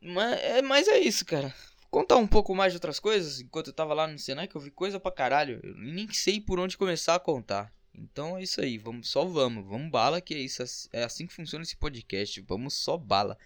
Mas 0.00 0.40
é, 0.40 0.62
mas 0.62 0.88
é 0.88 0.98
isso, 0.98 1.26
cara. 1.26 1.54
Vou 1.82 1.90
contar 1.90 2.16
um 2.16 2.26
pouco 2.26 2.54
mais 2.54 2.72
de 2.72 2.78
outras 2.78 2.98
coisas. 2.98 3.40
Enquanto 3.40 3.66
eu 3.66 3.74
tava 3.74 3.92
lá 3.92 4.06
no 4.06 4.18
Senai, 4.18 4.48
que 4.48 4.56
eu 4.56 4.60
vi 4.62 4.70
coisa 4.70 4.98
pra 4.98 5.12
caralho. 5.12 5.60
Eu 5.62 5.74
nem 5.76 6.10
sei 6.10 6.40
por 6.40 6.58
onde 6.58 6.78
começar 6.78 7.16
a 7.16 7.20
contar. 7.20 7.70
Então 8.00 8.38
é 8.38 8.42
isso 8.42 8.60
aí, 8.62 8.78
vamos 8.78 9.10
só 9.10 9.24
vamos, 9.26 9.66
vamos 9.66 9.90
bala 9.90 10.20
que 10.22 10.34
é 10.34 10.38
isso, 10.38 10.62
é 10.90 11.04
assim 11.04 11.26
que 11.26 11.34
funciona 11.34 11.62
esse 11.62 11.76
podcast, 11.76 12.40
vamos 12.40 12.72
só 12.74 12.96
bala. 12.96 13.36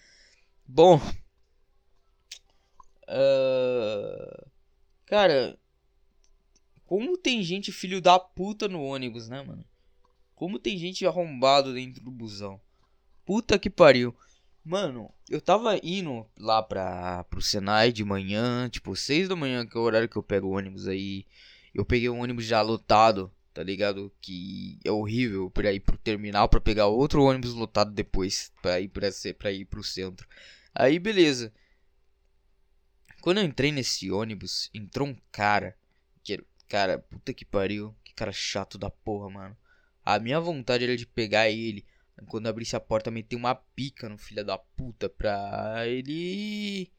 Bom, 0.66 0.96
uh, 3.08 4.46
cara, 5.06 5.58
como 6.86 7.18
tem 7.18 7.42
gente 7.42 7.72
filho 7.72 8.00
da 8.00 8.18
puta 8.18 8.68
no 8.68 8.80
ônibus, 8.82 9.28
né, 9.28 9.42
mano? 9.42 9.64
Como 10.36 10.58
tem 10.58 10.78
gente 10.78 11.04
arrombado 11.04 11.74
dentro 11.74 12.00
do 12.02 12.10
busão. 12.10 12.60
Puta 13.24 13.58
que 13.58 13.70
pariu. 13.70 14.14
Mano, 14.64 15.12
eu 15.28 15.40
tava 15.40 15.78
indo 15.82 16.26
lá 16.38 16.62
pra, 16.62 17.24
pro 17.24 17.42
Senai 17.42 17.92
de 17.92 18.04
manhã, 18.04 18.68
tipo 18.68 18.94
6 18.94 19.28
da 19.28 19.36
manhã, 19.36 19.66
que 19.66 19.76
é 19.76 19.80
o 19.80 19.82
horário 19.82 20.08
que 20.08 20.16
eu 20.16 20.22
pego 20.22 20.48
o 20.48 20.56
ônibus 20.56 20.86
aí. 20.86 21.26
Eu 21.74 21.84
peguei 21.84 22.08
o 22.08 22.16
ônibus 22.16 22.44
já 22.44 22.62
lotado 22.62 23.33
tá 23.54 23.62
ligado? 23.62 24.12
Que 24.20 24.78
é 24.84 24.90
horrível 24.90 25.48
para 25.48 25.72
ir 25.72 25.80
pro 25.80 25.96
terminal 25.96 26.48
para 26.48 26.60
pegar 26.60 26.86
outro 26.86 27.22
ônibus 27.22 27.54
lotado 27.54 27.92
depois 27.92 28.52
para 28.60 28.80
ir 28.80 28.88
para 28.88 29.08
para 29.38 29.52
ir 29.52 29.64
pro 29.64 29.84
centro. 29.84 30.28
Aí 30.74 30.98
beleza. 30.98 31.52
Quando 33.22 33.38
eu 33.38 33.44
entrei 33.44 33.72
nesse 33.72 34.10
ônibus, 34.10 34.68
entrou 34.74 35.08
um 35.08 35.16
cara 35.32 35.76
que 36.22 36.44
cara, 36.68 36.98
puta 36.98 37.32
que 37.32 37.44
pariu, 37.44 37.94
que 38.04 38.12
cara 38.12 38.32
chato 38.32 38.76
da 38.76 38.90
porra, 38.90 39.30
mano. 39.30 39.56
A 40.04 40.18
minha 40.18 40.40
vontade 40.40 40.84
era 40.84 40.96
de 40.96 41.06
pegar 41.06 41.48
ele 41.48 41.86
quando 42.26 42.48
abrisse 42.48 42.76
a 42.76 42.80
porta 42.80 43.10
meter 43.10 43.36
uma 43.36 43.54
pica 43.54 44.08
no 44.08 44.18
filho 44.18 44.44
da 44.44 44.58
puta 44.58 45.08
pra 45.08 45.86
ele 45.86 46.90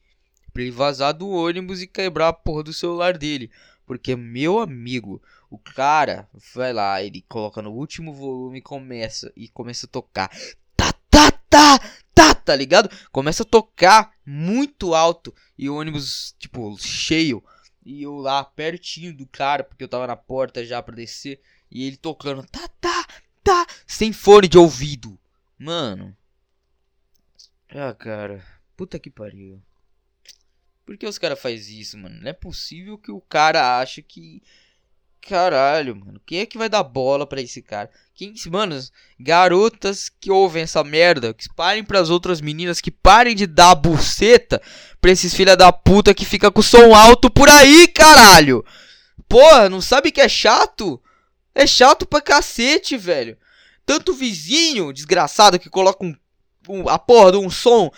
pra 0.54 0.62
ele 0.64 0.72
vazar 0.72 1.14
do 1.14 1.30
ônibus 1.30 1.82
e 1.82 1.88
quebrar 1.88 2.30
a 2.30 2.34
porra 2.34 2.64
do 2.64 2.74
celular 2.74 3.18
dele. 3.18 3.52
Porque, 3.86 4.16
meu 4.16 4.60
amigo, 4.60 5.22
O 5.50 5.58
cara 5.58 6.28
vai 6.54 6.74
lá, 6.74 7.02
ele 7.02 7.24
coloca 7.28 7.62
no 7.62 7.72
último 7.72 8.14
volume 8.14 8.60
e 8.60 8.62
começa. 8.62 9.32
E 9.36 9.48
começa 9.48 9.86
a 9.86 9.90
tocar. 9.90 10.30
Tá, 10.76 10.92
tá, 11.10 11.32
tá, 11.32 11.80
tá, 12.14 12.36
tá 12.36 12.56
ligado? 12.56 12.90
Começa 13.12 13.44
a 13.44 13.46
tocar 13.46 14.14
muito 14.26 14.94
alto. 14.94 15.34
E 15.58 15.70
o 15.70 15.76
ônibus, 15.76 16.36
tipo, 16.40 16.78
cheio. 16.78 17.44
E 17.86 18.02
eu 18.04 18.16
lá 18.18 18.44
pertinho 18.44 19.16
do 19.16 19.28
cara, 19.28 19.64
porque 19.64 19.84
eu 19.84 19.90
tava 19.90 20.08
na 20.08 20.16
porta 20.16 20.66
já 20.66 20.82
pra 20.82 20.96
descer. 20.96 21.40
E 21.70 21.86
ele 21.86 21.98
tocando, 21.98 22.44
tá, 22.48 22.68
tá, 22.80 23.08
tá, 23.44 23.68
sem 23.86 24.12
fone 24.12 24.48
de 24.48 24.58
ouvido. 24.58 25.18
Mano. 25.58 26.16
Ah, 27.70 27.94
cara. 27.94 28.46
Puta 28.76 29.00
que 29.00 29.10
pariu. 29.10 29.62
Por 30.86 30.98
que 30.98 31.08
os 31.08 31.18
caras 31.18 31.42
fazem 31.42 31.80
isso, 31.80 31.98
mano? 31.98 32.22
Não 32.22 32.30
é 32.30 32.34
possível 32.34 32.98
que 32.98 33.12
o 33.12 33.20
cara 33.22 33.80
ache 33.80 34.02
que. 34.02 34.44
Caralho, 35.28 35.96
mano. 35.96 36.22
Quem 36.24 36.40
é 36.40 36.46
que 36.46 36.58
vai 36.58 36.70
dar 36.70 36.84
bola 36.84 37.26
pra 37.26 37.42
esse 37.42 37.60
cara? 37.60 37.90
Quem, 38.14 38.34
mano, 38.48 38.80
garotas 39.20 40.08
que 40.08 40.30
ouvem 40.30 40.62
essa 40.62 40.84
merda, 40.84 41.34
que 41.34 41.52
parem 41.56 41.84
pras 41.84 42.12
outras 42.12 42.40
meninas, 42.40 42.80
que 42.80 42.92
parem 42.92 43.36
de 43.36 43.48
dar 43.48 43.74
buceta 43.74 44.62
pra 45.02 45.10
esses 45.12 45.34
filha 45.34 45.58
da 45.58 45.74
puta 45.74 46.14
que 46.14 46.26
fica 46.26 46.52
com 46.52 46.62
som 46.62 46.94
alto 46.94 47.32
por 47.32 47.50
aí, 47.50 47.88
caralho. 47.88 48.64
Porra, 49.28 49.68
não 49.68 49.82
sabe 49.82 50.12
que 50.12 50.22
é 50.22 50.30
chato? 50.30 51.02
É 51.56 51.66
chato 51.66 52.06
pra 52.06 52.22
cacete, 52.22 52.96
velho. 52.96 53.36
Tanto 53.84 54.14
vizinho 54.14 54.94
desgraçado 54.94 55.58
que 55.58 55.72
coloca 55.72 56.06
um, 56.06 56.16
um, 56.70 56.88
a 56.88 57.00
porra 57.00 57.32
de 57.32 57.38
um 57.38 57.50
som 57.50 57.92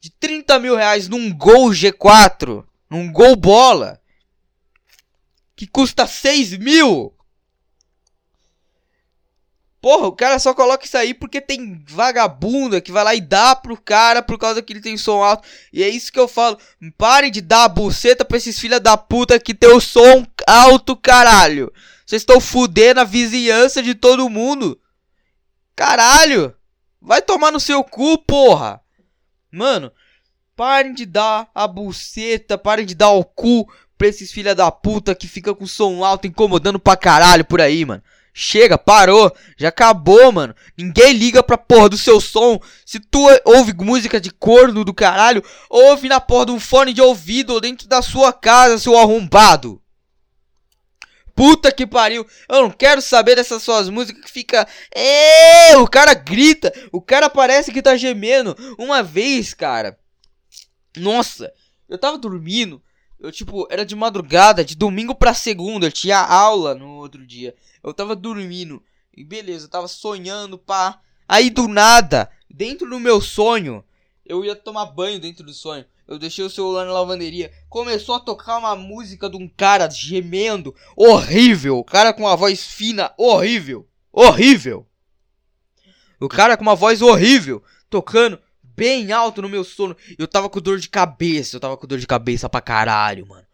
de 0.00 0.10
30 0.10 0.58
mil 0.58 0.74
reais 0.74 1.06
num 1.06 1.30
Gol 1.32 1.68
G4, 1.70 2.64
num 2.88 3.12
Gol 3.12 3.36
Bola, 3.36 4.00
que 5.62 5.66
custa 5.68 6.08
6 6.08 6.58
mil. 6.58 7.14
Porra, 9.80 10.08
o 10.08 10.12
cara 10.12 10.40
só 10.40 10.52
coloca 10.52 10.84
isso 10.84 10.96
aí 10.96 11.14
porque 11.14 11.40
tem 11.40 11.84
vagabunda 11.88 12.80
que 12.80 12.90
vai 12.90 13.04
lá 13.04 13.14
e 13.14 13.20
dá 13.20 13.54
pro 13.54 13.80
cara 13.80 14.22
por 14.22 14.36
causa 14.38 14.60
que 14.60 14.72
ele 14.72 14.80
tem 14.80 14.96
som 14.96 15.22
alto. 15.22 15.46
E 15.72 15.84
é 15.84 15.88
isso 15.88 16.12
que 16.12 16.18
eu 16.18 16.26
falo. 16.26 16.58
Parem 16.98 17.30
de 17.30 17.40
dar 17.40 17.62
a 17.64 17.68
buceta 17.68 18.24
pra 18.24 18.38
esses 18.38 18.58
filha 18.58 18.80
da 18.80 18.96
puta 18.96 19.38
que 19.38 19.54
tem 19.54 19.70
o 19.70 19.80
som 19.80 20.26
alto, 20.48 20.96
caralho. 20.96 21.72
Vocês 22.04 22.22
estão 22.22 22.40
fudendo 22.40 22.98
a 22.98 23.04
vizinhança 23.04 23.80
de 23.80 23.94
todo 23.94 24.28
mundo. 24.28 24.80
Caralho. 25.76 26.56
Vai 27.00 27.22
tomar 27.22 27.52
no 27.52 27.60
seu 27.60 27.84
cu, 27.84 28.18
porra. 28.18 28.80
Mano, 29.48 29.92
parem 30.56 30.92
de 30.92 31.06
dar 31.06 31.48
a 31.54 31.68
buceta, 31.68 32.58
parem 32.58 32.84
de 32.84 32.96
dar 32.96 33.10
o 33.10 33.24
cu 33.24 33.72
pra 34.02 34.08
esses 34.08 34.32
filha 34.32 34.52
da 34.52 34.68
puta 34.68 35.14
que 35.14 35.28
fica 35.28 35.54
com 35.54 35.64
som 35.64 36.04
alto 36.04 36.26
incomodando 36.26 36.76
pra 36.80 36.96
caralho 36.96 37.44
por 37.44 37.60
aí, 37.60 37.84
mano. 37.84 38.02
Chega, 38.34 38.76
parou, 38.76 39.32
já 39.56 39.68
acabou, 39.68 40.32
mano. 40.32 40.56
Ninguém 40.76 41.12
liga 41.12 41.40
pra 41.40 41.56
porra 41.56 41.88
do 41.88 41.96
seu 41.96 42.20
som. 42.20 42.58
Se 42.84 42.98
tu 42.98 43.24
ouve 43.44 43.72
música 43.74 44.20
de 44.20 44.32
corno 44.32 44.84
do 44.84 44.92
caralho, 44.92 45.44
ouve 45.70 46.08
na 46.08 46.20
porra 46.20 46.46
de 46.46 46.50
um 46.50 46.58
fone 46.58 46.92
de 46.92 47.00
ouvido 47.00 47.50
ou 47.50 47.60
dentro 47.60 47.86
da 47.86 48.02
sua 48.02 48.32
casa, 48.32 48.76
seu 48.76 48.98
arrombado. 48.98 49.80
Puta 51.32 51.70
que 51.70 51.86
pariu. 51.86 52.26
Eu 52.48 52.62
não 52.62 52.70
quero 52.72 53.00
saber 53.00 53.36
dessas 53.36 53.62
suas 53.62 53.88
músicas 53.88 54.24
que 54.24 54.30
fica. 54.32 54.66
É, 54.92 55.76
o 55.76 55.86
cara 55.86 56.12
grita, 56.12 56.72
o 56.90 57.00
cara 57.00 57.30
parece 57.30 57.70
que 57.70 57.80
tá 57.80 57.96
gemendo. 57.96 58.56
Uma 58.76 59.00
vez, 59.00 59.54
cara. 59.54 59.96
Nossa, 60.96 61.52
eu 61.88 61.96
tava 61.96 62.18
dormindo. 62.18 62.82
Eu, 63.22 63.30
tipo, 63.30 63.68
era 63.70 63.86
de 63.86 63.94
madrugada, 63.94 64.64
de 64.64 64.74
domingo 64.74 65.14
pra 65.14 65.32
segunda. 65.32 65.86
Eu 65.86 65.92
tinha 65.92 66.18
aula 66.18 66.74
no 66.74 66.96
outro 66.96 67.24
dia. 67.24 67.54
Eu 67.80 67.94
tava 67.94 68.16
dormindo. 68.16 68.82
E 69.16 69.22
beleza, 69.22 69.66
eu 69.66 69.70
tava 69.70 69.86
sonhando, 69.86 70.58
pá. 70.58 71.00
Aí 71.28 71.48
do 71.48 71.68
nada, 71.68 72.28
dentro 72.50 72.90
do 72.90 72.98
meu 72.98 73.20
sonho, 73.20 73.84
eu 74.26 74.44
ia 74.44 74.56
tomar 74.56 74.86
banho 74.86 75.20
dentro 75.20 75.46
do 75.46 75.52
sonho. 75.52 75.84
Eu 76.08 76.18
deixei 76.18 76.44
o 76.44 76.50
celular 76.50 76.84
na 76.84 76.92
lavanderia. 76.92 77.52
Começou 77.68 78.16
a 78.16 78.20
tocar 78.20 78.58
uma 78.58 78.74
música 78.74 79.30
de 79.30 79.36
um 79.36 79.48
cara 79.48 79.88
gemendo. 79.88 80.74
Horrível. 80.96 81.78
O 81.78 81.84
cara 81.84 82.12
com 82.12 82.22
uma 82.22 82.36
voz 82.36 82.66
fina. 82.66 83.14
Horrível. 83.16 83.88
Horrível. 84.12 84.84
O 86.18 86.28
cara 86.28 86.56
com 86.56 86.62
uma 86.62 86.74
voz 86.74 87.00
horrível. 87.00 87.62
Tocando 87.88 88.36
bem 88.76 89.12
alto 89.12 89.42
no 89.42 89.48
meu 89.48 89.64
sono. 89.64 89.96
Eu 90.18 90.28
tava 90.28 90.48
com 90.48 90.60
dor 90.60 90.78
de 90.78 90.88
cabeça. 90.88 91.56
Eu 91.56 91.60
tava 91.60 91.76
com 91.76 91.86
dor 91.86 91.98
de 91.98 92.06
cabeça 92.06 92.48
pra 92.48 92.60
caralho, 92.60 93.26
mano. 93.26 93.46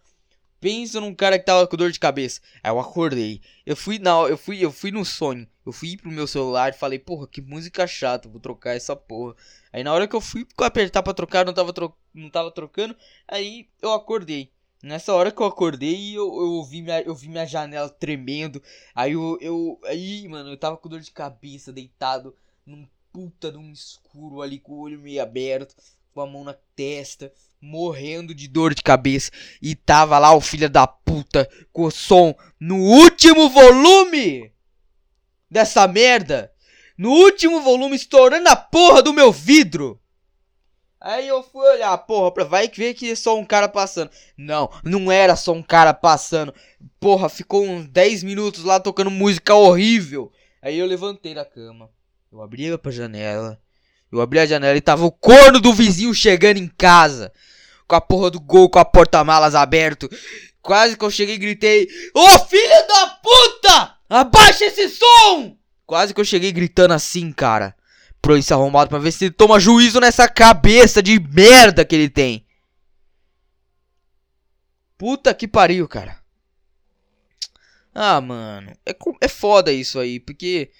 Pensa 0.60 1.00
num 1.00 1.14
cara 1.14 1.38
que 1.38 1.44
tava 1.44 1.66
com 1.68 1.76
dor 1.76 1.92
de 1.92 2.00
cabeça. 2.00 2.40
Aí 2.62 2.70
eu 2.70 2.80
acordei. 2.80 3.40
Eu 3.64 3.76
fui 3.76 3.98
na, 3.98 4.10
eu 4.22 4.36
fui, 4.36 4.64
eu 4.64 4.72
fui 4.72 4.90
no 4.90 5.04
sonho. 5.04 5.46
Eu 5.64 5.72
fui 5.72 5.96
pro 5.96 6.10
meu 6.10 6.26
celular 6.26 6.70
e 6.70 6.78
falei, 6.78 6.98
porra, 6.98 7.28
que 7.28 7.40
música 7.40 7.86
chata, 7.86 8.28
vou 8.28 8.40
trocar 8.40 8.74
essa 8.74 8.96
porra. 8.96 9.36
Aí 9.72 9.84
na 9.84 9.92
hora 9.92 10.08
que 10.08 10.16
eu 10.16 10.20
fui 10.20 10.46
apertar 10.58 11.02
pra 11.02 11.14
trocar, 11.14 11.44
não 11.44 11.52
tava, 11.52 11.72
tro 11.72 11.94
não 12.12 12.28
tava 12.28 12.50
trocando. 12.50 12.96
Aí 13.28 13.68
eu 13.80 13.92
acordei. 13.92 14.50
Nessa 14.82 15.12
hora 15.12 15.32
que 15.32 15.42
eu 15.42 15.46
acordei, 15.46 16.16
eu, 16.16 16.24
eu, 16.24 16.50
ouvi 16.52 16.82
minha, 16.82 17.02
eu 17.02 17.14
vi 17.14 17.28
minha 17.28 17.46
janela 17.46 17.88
tremendo. 17.88 18.62
Aí 18.94 19.12
eu, 19.12 19.38
eu. 19.40 19.78
Aí, 19.84 20.26
mano, 20.28 20.50
eu 20.50 20.56
tava 20.56 20.76
com 20.76 20.88
dor 20.88 21.00
de 21.00 21.10
cabeça, 21.10 21.72
deitado 21.72 22.34
num 22.64 22.86
puta 23.12 23.50
de 23.50 23.58
um 23.58 23.72
escuro 23.72 24.42
ali, 24.42 24.58
com 24.58 24.72
o 24.72 24.80
olho 24.80 24.98
meio 24.98 25.22
aberto, 25.22 25.74
com 26.14 26.20
a 26.20 26.26
mão 26.26 26.44
na 26.44 26.54
testa 26.74 27.32
morrendo 27.60 28.34
de 28.34 28.48
dor 28.48 28.74
de 28.74 28.82
cabeça. 28.82 29.30
E 29.60 29.74
tava 29.74 30.18
lá 30.18 30.34
o 30.34 30.40
filho 30.40 30.70
da 30.70 30.86
puta 30.86 31.48
com 31.72 31.84
o 31.84 31.90
som 31.90 32.34
no 32.58 32.76
último 32.76 33.48
volume 33.48 34.52
dessa 35.50 35.86
merda. 35.86 36.52
No 36.96 37.10
último 37.10 37.60
volume, 37.60 37.94
estourando 37.94 38.48
a 38.48 38.56
porra 38.56 39.02
do 39.02 39.12
meu 39.12 39.30
vidro. 39.30 40.00
Aí 41.00 41.28
eu 41.28 41.44
fui 41.44 41.64
olhar, 41.64 41.96
porra, 41.98 42.32
pra 42.32 42.44
vai 42.44 42.66
ver 42.68 42.92
que 42.94 43.12
é 43.12 43.14
só 43.14 43.38
um 43.38 43.44
cara 43.44 43.68
passando. 43.68 44.10
Não, 44.36 44.68
não 44.82 45.12
era 45.12 45.36
só 45.36 45.52
um 45.52 45.62
cara 45.62 45.94
passando. 45.94 46.52
Porra, 46.98 47.28
ficou 47.28 47.64
uns 47.64 47.86
10 47.86 48.24
minutos 48.24 48.64
lá 48.64 48.80
tocando 48.80 49.10
música 49.10 49.54
horrível. 49.54 50.32
Aí 50.60 50.76
eu 50.76 50.86
levantei 50.86 51.34
da 51.34 51.44
cama. 51.44 51.88
Eu 52.30 52.42
abri 52.42 52.66
a 52.72 52.90
janela. 52.90 53.60
Eu 54.12 54.20
abri 54.20 54.38
a 54.38 54.46
janela 54.46 54.76
e 54.76 54.80
tava 54.80 55.04
o 55.04 55.10
corno 55.10 55.60
do 55.60 55.72
vizinho 55.72 56.14
chegando 56.14 56.58
em 56.58 56.68
casa. 56.68 57.32
Com 57.86 57.96
a 57.96 58.00
porra 58.00 58.30
do 58.30 58.40
gol, 58.40 58.68
com 58.68 58.78
a 58.78 58.84
porta-malas 58.84 59.54
aberto. 59.54 60.10
Quase 60.60 60.96
que 60.96 61.04
eu 61.04 61.10
cheguei 61.10 61.36
e 61.36 61.38
gritei: 61.38 61.88
Ô 62.14 62.20
oh, 62.20 62.38
filho 62.46 62.86
da 62.86 63.06
puta! 63.22 63.98
Abaixa 64.10 64.66
esse 64.66 64.88
som! 64.90 65.56
Quase 65.86 66.12
que 66.12 66.20
eu 66.20 66.24
cheguei 66.24 66.52
gritando 66.52 66.92
assim, 66.92 67.32
cara. 67.32 67.74
Pro 68.20 68.36
esse 68.36 68.52
arrombado 68.52 68.90
pra 68.90 68.98
ver 68.98 69.12
se 69.12 69.26
ele 69.26 69.34
toma 69.34 69.60
juízo 69.60 70.00
nessa 70.00 70.28
cabeça 70.28 71.02
de 71.02 71.18
merda 71.18 71.84
que 71.84 71.94
ele 71.94 72.10
tem. 72.10 72.44
Puta 74.98 75.32
que 75.32 75.48
pariu, 75.48 75.88
cara. 75.88 76.18
Ah, 77.94 78.20
mano. 78.20 78.76
É, 78.84 78.94
é 79.22 79.28
foda 79.28 79.72
isso 79.72 79.98
aí, 79.98 80.20
porque 80.20 80.70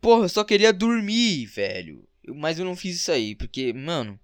Porra, 0.00 0.24
eu 0.24 0.28
só 0.28 0.44
queria 0.44 0.72
dormir, 0.72 1.46
velho. 1.46 2.06
Mas 2.34 2.58
eu 2.58 2.64
não 2.64 2.76
fiz 2.76 2.96
isso 2.96 3.12
aí, 3.12 3.34
porque, 3.34 3.72
mano. 3.72 4.18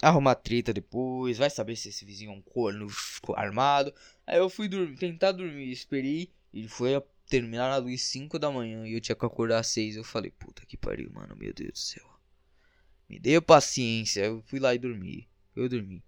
Arrumar 0.00 0.34
treta 0.34 0.72
depois, 0.72 1.38
vai 1.38 1.48
saber 1.48 1.76
se 1.76 1.88
esse 1.88 2.04
vizinho 2.04 2.32
é 2.32 2.34
um 2.34 2.42
corno 2.42 2.88
armado. 3.36 3.94
Aí 4.26 4.38
eu 4.38 4.50
fui 4.50 4.68
dormir, 4.68 4.96
tentar 4.96 5.32
dormir, 5.32 5.70
esperei. 5.70 6.32
Ele 6.52 6.68
foi 6.68 7.00
terminar 7.28 7.70
na 7.70 7.76
luz 7.76 8.02
5 8.02 8.38
da 8.38 8.50
manhã 8.50 8.86
e 8.86 8.94
eu 8.94 9.00
tinha 9.00 9.14
que 9.14 9.24
acordar 9.24 9.60
às 9.60 9.68
6. 9.68 9.96
Eu 9.96 10.04
falei, 10.04 10.30
puta 10.32 10.66
que 10.66 10.76
pariu, 10.76 11.10
mano, 11.12 11.36
meu 11.36 11.54
Deus 11.54 11.72
do 11.72 11.78
céu. 11.78 12.18
Me 13.08 13.18
dê 13.18 13.40
paciência, 13.40 14.24
eu 14.24 14.42
fui 14.46 14.58
lá 14.58 14.74
e 14.74 14.78
dormi. 14.78 15.28
Eu 15.54 15.68
dormi. 15.68 16.02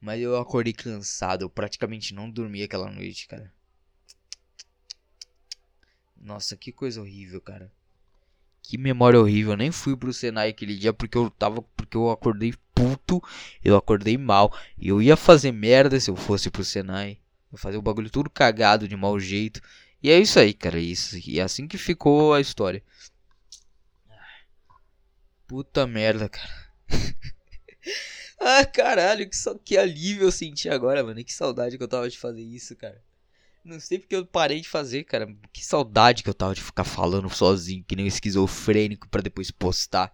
Mas 0.00 0.20
eu 0.20 0.36
acordei 0.36 0.72
cansado, 0.72 1.42
eu 1.42 1.50
praticamente 1.50 2.12
não 2.12 2.30
dormi 2.30 2.62
aquela 2.62 2.90
noite, 2.90 3.26
cara. 3.26 3.52
Nossa, 6.16 6.56
que 6.56 6.72
coisa 6.72 7.00
horrível, 7.00 7.40
cara. 7.40 7.72
Que 8.62 8.76
memória 8.76 9.20
horrível. 9.20 9.52
Eu 9.52 9.56
nem 9.56 9.72
fui 9.72 9.96
pro 9.96 10.12
Senai 10.12 10.50
aquele 10.50 10.76
dia 10.76 10.92
porque 10.92 11.16
eu 11.16 11.30
tava. 11.30 11.62
Porque 11.62 11.96
eu 11.96 12.10
acordei 12.10 12.52
puto. 12.74 13.22
Eu 13.64 13.76
acordei 13.76 14.16
mal. 14.18 14.56
E 14.76 14.88
eu 14.88 15.00
ia 15.00 15.16
fazer 15.16 15.52
merda 15.52 15.98
se 15.98 16.10
eu 16.10 16.16
fosse 16.16 16.50
pro 16.50 16.64
Senai. 16.64 17.18
Eu 17.50 17.58
fazer 17.58 17.76
o 17.76 17.82
bagulho 17.82 18.10
tudo 18.10 18.28
cagado 18.28 18.86
de 18.86 18.96
mau 18.96 19.18
jeito. 19.18 19.60
E 20.02 20.10
é 20.10 20.18
isso 20.18 20.38
aí, 20.38 20.52
cara. 20.52 20.78
Isso. 20.78 21.18
E 21.26 21.40
é 21.40 21.42
assim 21.42 21.66
que 21.66 21.78
ficou 21.78 22.34
a 22.34 22.40
história. 22.40 22.82
Puta 25.46 25.86
merda, 25.86 26.28
cara. 26.28 26.68
ah, 28.38 28.66
caralho, 28.66 29.28
que, 29.28 29.36
que 29.64 29.78
alívio 29.78 30.24
eu 30.24 30.32
senti 30.32 30.68
agora, 30.68 31.02
mano. 31.02 31.24
Que 31.24 31.32
saudade 31.32 31.78
que 31.78 31.82
eu 31.82 31.88
tava 31.88 32.08
de 32.08 32.18
fazer 32.18 32.42
isso, 32.42 32.76
cara. 32.76 33.02
Não 33.68 33.78
sei 33.78 33.98
porque 33.98 34.16
eu 34.16 34.24
parei 34.24 34.62
de 34.62 34.68
fazer, 34.68 35.04
cara. 35.04 35.26
Que 35.52 35.62
saudade 35.62 36.22
que 36.22 36.30
eu 36.30 36.34
tava 36.34 36.54
de 36.54 36.62
ficar 36.62 36.84
falando 36.84 37.28
sozinho, 37.28 37.84
que 37.84 37.94
nem 37.94 38.06
um 38.06 38.08
esquizofrênico, 38.08 39.06
para 39.10 39.20
depois 39.20 39.50
postar. 39.50 40.10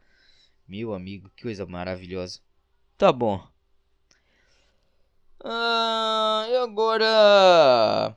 Meu 0.67 0.93
amigo, 0.93 1.31
que 1.37 1.45
coisa 1.45 1.65
maravilhosa. 1.65 2.41
Tá 2.99 3.13
bom. 3.13 3.47
Ah, 5.45 6.47
e 6.51 6.57
agora? 6.57 8.17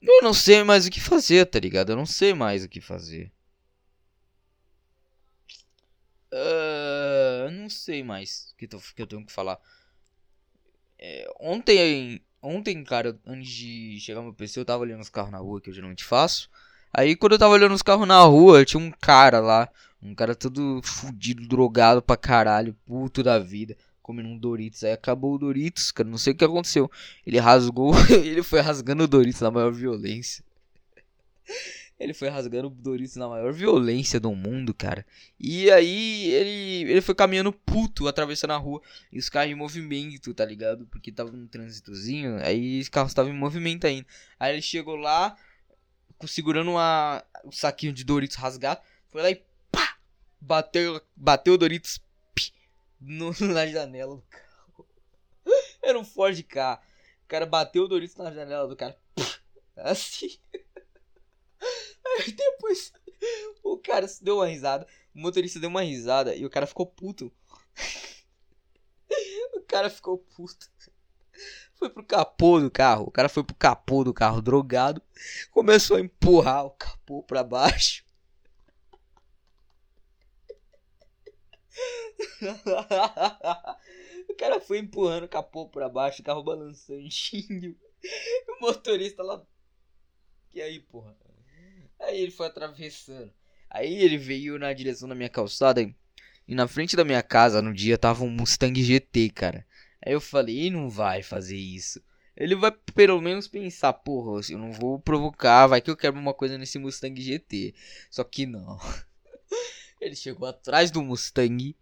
Eu 0.00 0.22
não 0.22 0.32
sei 0.32 0.64
mais 0.64 0.86
o 0.86 0.90
que 0.90 1.00
fazer, 1.00 1.44
tá 1.44 1.60
ligado? 1.60 1.92
Eu 1.92 1.96
não 1.96 2.06
sei 2.06 2.32
mais 2.32 2.64
o 2.64 2.68
que 2.68 2.80
fazer. 2.80 3.30
Uh, 6.32 7.50
não 7.50 7.68
sei 7.68 8.02
mais 8.02 8.52
o 8.52 8.56
que, 8.56 8.66
que 8.66 9.02
eu 9.02 9.06
tenho 9.06 9.26
que 9.26 9.32
falar. 9.32 9.60
É, 10.98 11.30
ontem, 11.38 12.22
ontem, 12.42 12.82
cara, 12.84 13.18
antes 13.26 13.50
de 13.50 13.98
chegar 14.00 14.22
meu 14.22 14.32
PC, 14.32 14.60
eu 14.60 14.64
tava 14.64 14.82
olhando 14.82 15.00
os 15.00 15.08
carros 15.08 15.30
na 15.30 15.38
rua, 15.38 15.60
que 15.60 15.70
eu 15.70 15.74
geralmente 15.74 16.04
faço. 16.04 16.48
Aí, 16.92 17.14
quando 17.14 17.32
eu 17.32 17.38
tava 17.38 17.54
olhando 17.54 17.74
os 17.74 17.82
carros 17.82 18.06
na 18.06 18.20
rua, 18.22 18.64
tinha 18.64 18.82
um 18.82 18.90
cara 18.90 19.40
lá, 19.40 19.68
um 20.02 20.14
cara 20.14 20.34
todo 20.34 20.80
fudido, 20.82 21.46
drogado 21.46 22.02
pra 22.02 22.16
caralho, 22.16 22.76
puto 22.86 23.22
da 23.22 23.38
vida, 23.38 23.76
comendo 24.02 24.28
um 24.28 24.38
Doritos. 24.38 24.82
Aí 24.82 24.92
acabou 24.92 25.34
o 25.34 25.38
Doritos, 25.38 25.92
cara, 25.92 26.08
não 26.08 26.18
sei 26.18 26.32
o 26.32 26.36
que 26.36 26.44
aconteceu. 26.44 26.90
Ele 27.26 27.38
rasgou, 27.38 27.92
ele 28.10 28.42
foi 28.42 28.60
rasgando 28.60 29.04
o 29.04 29.08
Doritos 29.08 29.40
na 29.40 29.50
maior 29.50 29.72
violência. 29.72 30.44
Ele 32.00 32.14
foi 32.14 32.28
rasgando 32.30 32.68
o 32.68 32.70
Doritos 32.70 33.16
na 33.16 33.28
maior 33.28 33.52
violência 33.52 34.18
do 34.18 34.34
mundo, 34.34 34.72
cara. 34.72 35.04
E 35.38 35.70
aí 35.70 36.30
ele, 36.30 36.90
ele 36.90 37.00
foi 37.02 37.14
caminhando 37.14 37.52
puto, 37.52 38.08
atravessando 38.08 38.52
a 38.52 38.56
rua. 38.56 38.80
E 39.12 39.18
os 39.18 39.28
carros 39.28 39.52
em 39.52 39.54
movimento, 39.54 40.32
tá 40.32 40.46
ligado? 40.46 40.86
Porque 40.86 41.12
tava 41.12 41.30
num 41.30 41.46
trânsitozinho. 41.46 42.42
Aí 42.42 42.80
os 42.80 42.88
carros 42.88 43.10
estavam 43.10 43.30
em 43.30 43.36
movimento 43.36 43.86
ainda. 43.86 44.06
Aí 44.38 44.54
ele 44.54 44.62
chegou 44.62 44.96
lá, 44.96 45.36
segurando 46.26 46.70
uma, 46.70 47.22
um 47.44 47.52
saquinho 47.52 47.92
de 47.92 48.02
Doritos 48.02 48.36
rasgado. 48.36 48.80
Foi 49.10 49.20
lá 49.20 49.30
e 49.30 49.44
pá! 49.70 49.98
Bateu, 50.40 51.02
bateu 51.14 51.52
o 51.52 51.58
Doritos 51.58 52.00
pí, 52.34 52.50
no, 52.98 53.30
na 53.52 53.66
janela 53.66 54.16
do 54.16 54.22
carro. 54.22 54.86
Era 55.84 55.98
um 55.98 56.04
Ford 56.04 56.42
K. 56.44 56.80
O 57.24 57.28
cara 57.28 57.44
bateu 57.44 57.84
o 57.84 57.88
Doritos 57.88 58.16
na 58.16 58.32
janela 58.32 58.66
do 58.66 58.74
cara. 58.74 58.96
Assim. 59.76 60.38
Aí 62.18 62.32
depois 62.32 62.92
o 63.62 63.76
cara 63.78 64.06
deu 64.20 64.36
uma 64.36 64.46
risada, 64.46 64.86
o 65.14 65.20
motorista 65.20 65.60
deu 65.60 65.68
uma 65.68 65.82
risada 65.82 66.34
e 66.34 66.44
o 66.44 66.50
cara 66.50 66.66
ficou 66.66 66.86
puto. 66.86 67.32
o 69.54 69.60
cara 69.62 69.90
ficou 69.90 70.18
puto. 70.18 70.70
Foi 71.74 71.88
pro 71.88 72.04
capô 72.04 72.60
do 72.60 72.70
carro. 72.70 73.04
O 73.06 73.10
cara 73.10 73.28
foi 73.28 73.42
pro 73.42 73.54
capô 73.54 74.04
do 74.04 74.12
carro 74.12 74.42
drogado. 74.42 75.00
Começou 75.50 75.96
a 75.96 76.00
empurrar 76.00 76.66
o 76.66 76.70
capô 76.72 77.22
pra 77.22 77.42
baixo. 77.42 78.04
o 84.28 84.34
cara 84.34 84.60
foi 84.60 84.78
empurrando 84.78 85.24
o 85.24 85.28
capô 85.28 85.68
pra 85.68 85.88
baixo, 85.88 86.20
o 86.20 86.24
carro 86.24 86.42
balançandinho. 86.42 87.74
O 88.48 88.60
motorista 88.60 89.22
lá. 89.22 89.42
E 90.52 90.60
aí, 90.60 90.80
porra? 90.80 91.16
Aí 92.00 92.20
ele 92.20 92.30
foi 92.30 92.46
atravessando. 92.46 93.32
Aí 93.70 94.02
ele 94.02 94.18
veio 94.18 94.58
na 94.58 94.72
direção 94.72 95.08
da 95.08 95.14
minha 95.14 95.28
calçada. 95.28 95.80
E 95.82 96.54
na 96.54 96.66
frente 96.66 96.96
da 96.96 97.04
minha 97.04 97.22
casa, 97.22 97.62
no 97.62 97.72
dia, 97.72 97.96
tava 97.96 98.24
um 98.24 98.30
Mustang 98.30 98.82
GT, 98.82 99.30
cara. 99.30 99.64
Aí 100.04 100.12
eu 100.12 100.20
falei, 100.20 100.70
não 100.70 100.88
vai 100.88 101.22
fazer 101.22 101.56
isso. 101.56 102.02
Ele 102.36 102.56
vai 102.56 102.72
pelo 102.94 103.20
menos 103.20 103.46
pensar, 103.46 103.92
porra, 103.92 104.40
eu 104.48 104.58
não 104.58 104.72
vou 104.72 104.98
provocar, 104.98 105.66
vai 105.66 105.80
que 105.80 105.90
eu 105.90 105.96
quero 105.96 106.18
uma 106.18 106.32
coisa 106.32 106.56
nesse 106.56 106.78
Mustang 106.78 107.20
GT. 107.20 107.74
Só 108.10 108.24
que 108.24 108.46
não. 108.46 108.78
ele 110.00 110.16
chegou 110.16 110.48
atrás 110.48 110.90
do 110.90 111.02
Mustang. 111.02 111.76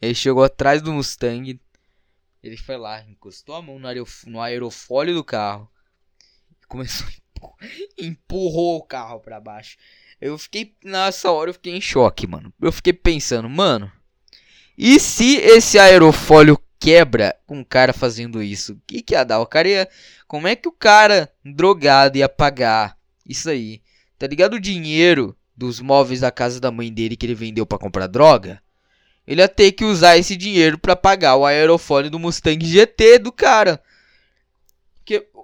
Ele 0.00 0.14
chegou 0.14 0.44
atrás 0.44 0.82
do 0.82 0.92
Mustang. 0.92 1.58
Ele 2.42 2.56
foi 2.56 2.76
lá, 2.76 3.02
encostou 3.04 3.54
a 3.54 3.62
mão 3.62 3.80
no 4.26 4.40
aerofólio 4.40 5.14
do 5.14 5.24
carro. 5.24 5.70
E 6.60 6.66
começou 6.66 7.06
a 7.06 7.21
empurrou 7.98 8.78
o 8.78 8.82
carro 8.82 9.20
para 9.20 9.40
baixo. 9.40 9.76
Eu 10.20 10.38
fiquei 10.38 10.74
nessa 10.84 11.30
hora 11.30 11.50
eu 11.50 11.54
fiquei 11.54 11.74
em 11.74 11.80
choque, 11.80 12.26
mano. 12.26 12.52
Eu 12.60 12.72
fiquei 12.72 12.92
pensando, 12.92 13.48
mano, 13.48 13.90
e 14.76 14.98
se 14.98 15.36
esse 15.36 15.78
aerofólio 15.78 16.58
quebra 16.78 17.36
com 17.46 17.60
o 17.60 17.64
cara 17.64 17.92
fazendo 17.92 18.42
isso? 18.42 18.72
O 18.72 18.80
que 18.86 19.02
que 19.02 19.14
ia 19.14 19.24
dar? 19.24 19.40
O 19.40 19.46
cara 19.46 19.68
ia, 19.68 19.88
como 20.26 20.48
é 20.48 20.56
que 20.56 20.68
o 20.68 20.72
cara 20.72 21.30
drogado 21.44 22.18
ia 22.18 22.28
pagar 22.28 22.96
isso 23.24 23.48
aí? 23.48 23.80
Tá 24.18 24.26
ligado 24.26 24.54
o 24.54 24.60
dinheiro 24.60 25.36
dos 25.56 25.80
móveis 25.80 26.20
da 26.20 26.30
casa 26.30 26.58
da 26.58 26.70
mãe 26.70 26.92
dele 26.92 27.16
que 27.16 27.26
ele 27.26 27.34
vendeu 27.34 27.64
para 27.64 27.78
comprar 27.78 28.06
droga? 28.06 28.60
Ele 29.26 29.40
ia 29.40 29.48
ter 29.48 29.72
que 29.72 29.84
usar 29.84 30.16
esse 30.16 30.36
dinheiro 30.36 30.76
para 30.76 30.96
pagar 30.96 31.36
o 31.36 31.46
aerofólio 31.46 32.10
do 32.10 32.18
Mustang 32.18 32.64
GT 32.64 33.20
do 33.20 33.30
cara. 33.30 33.80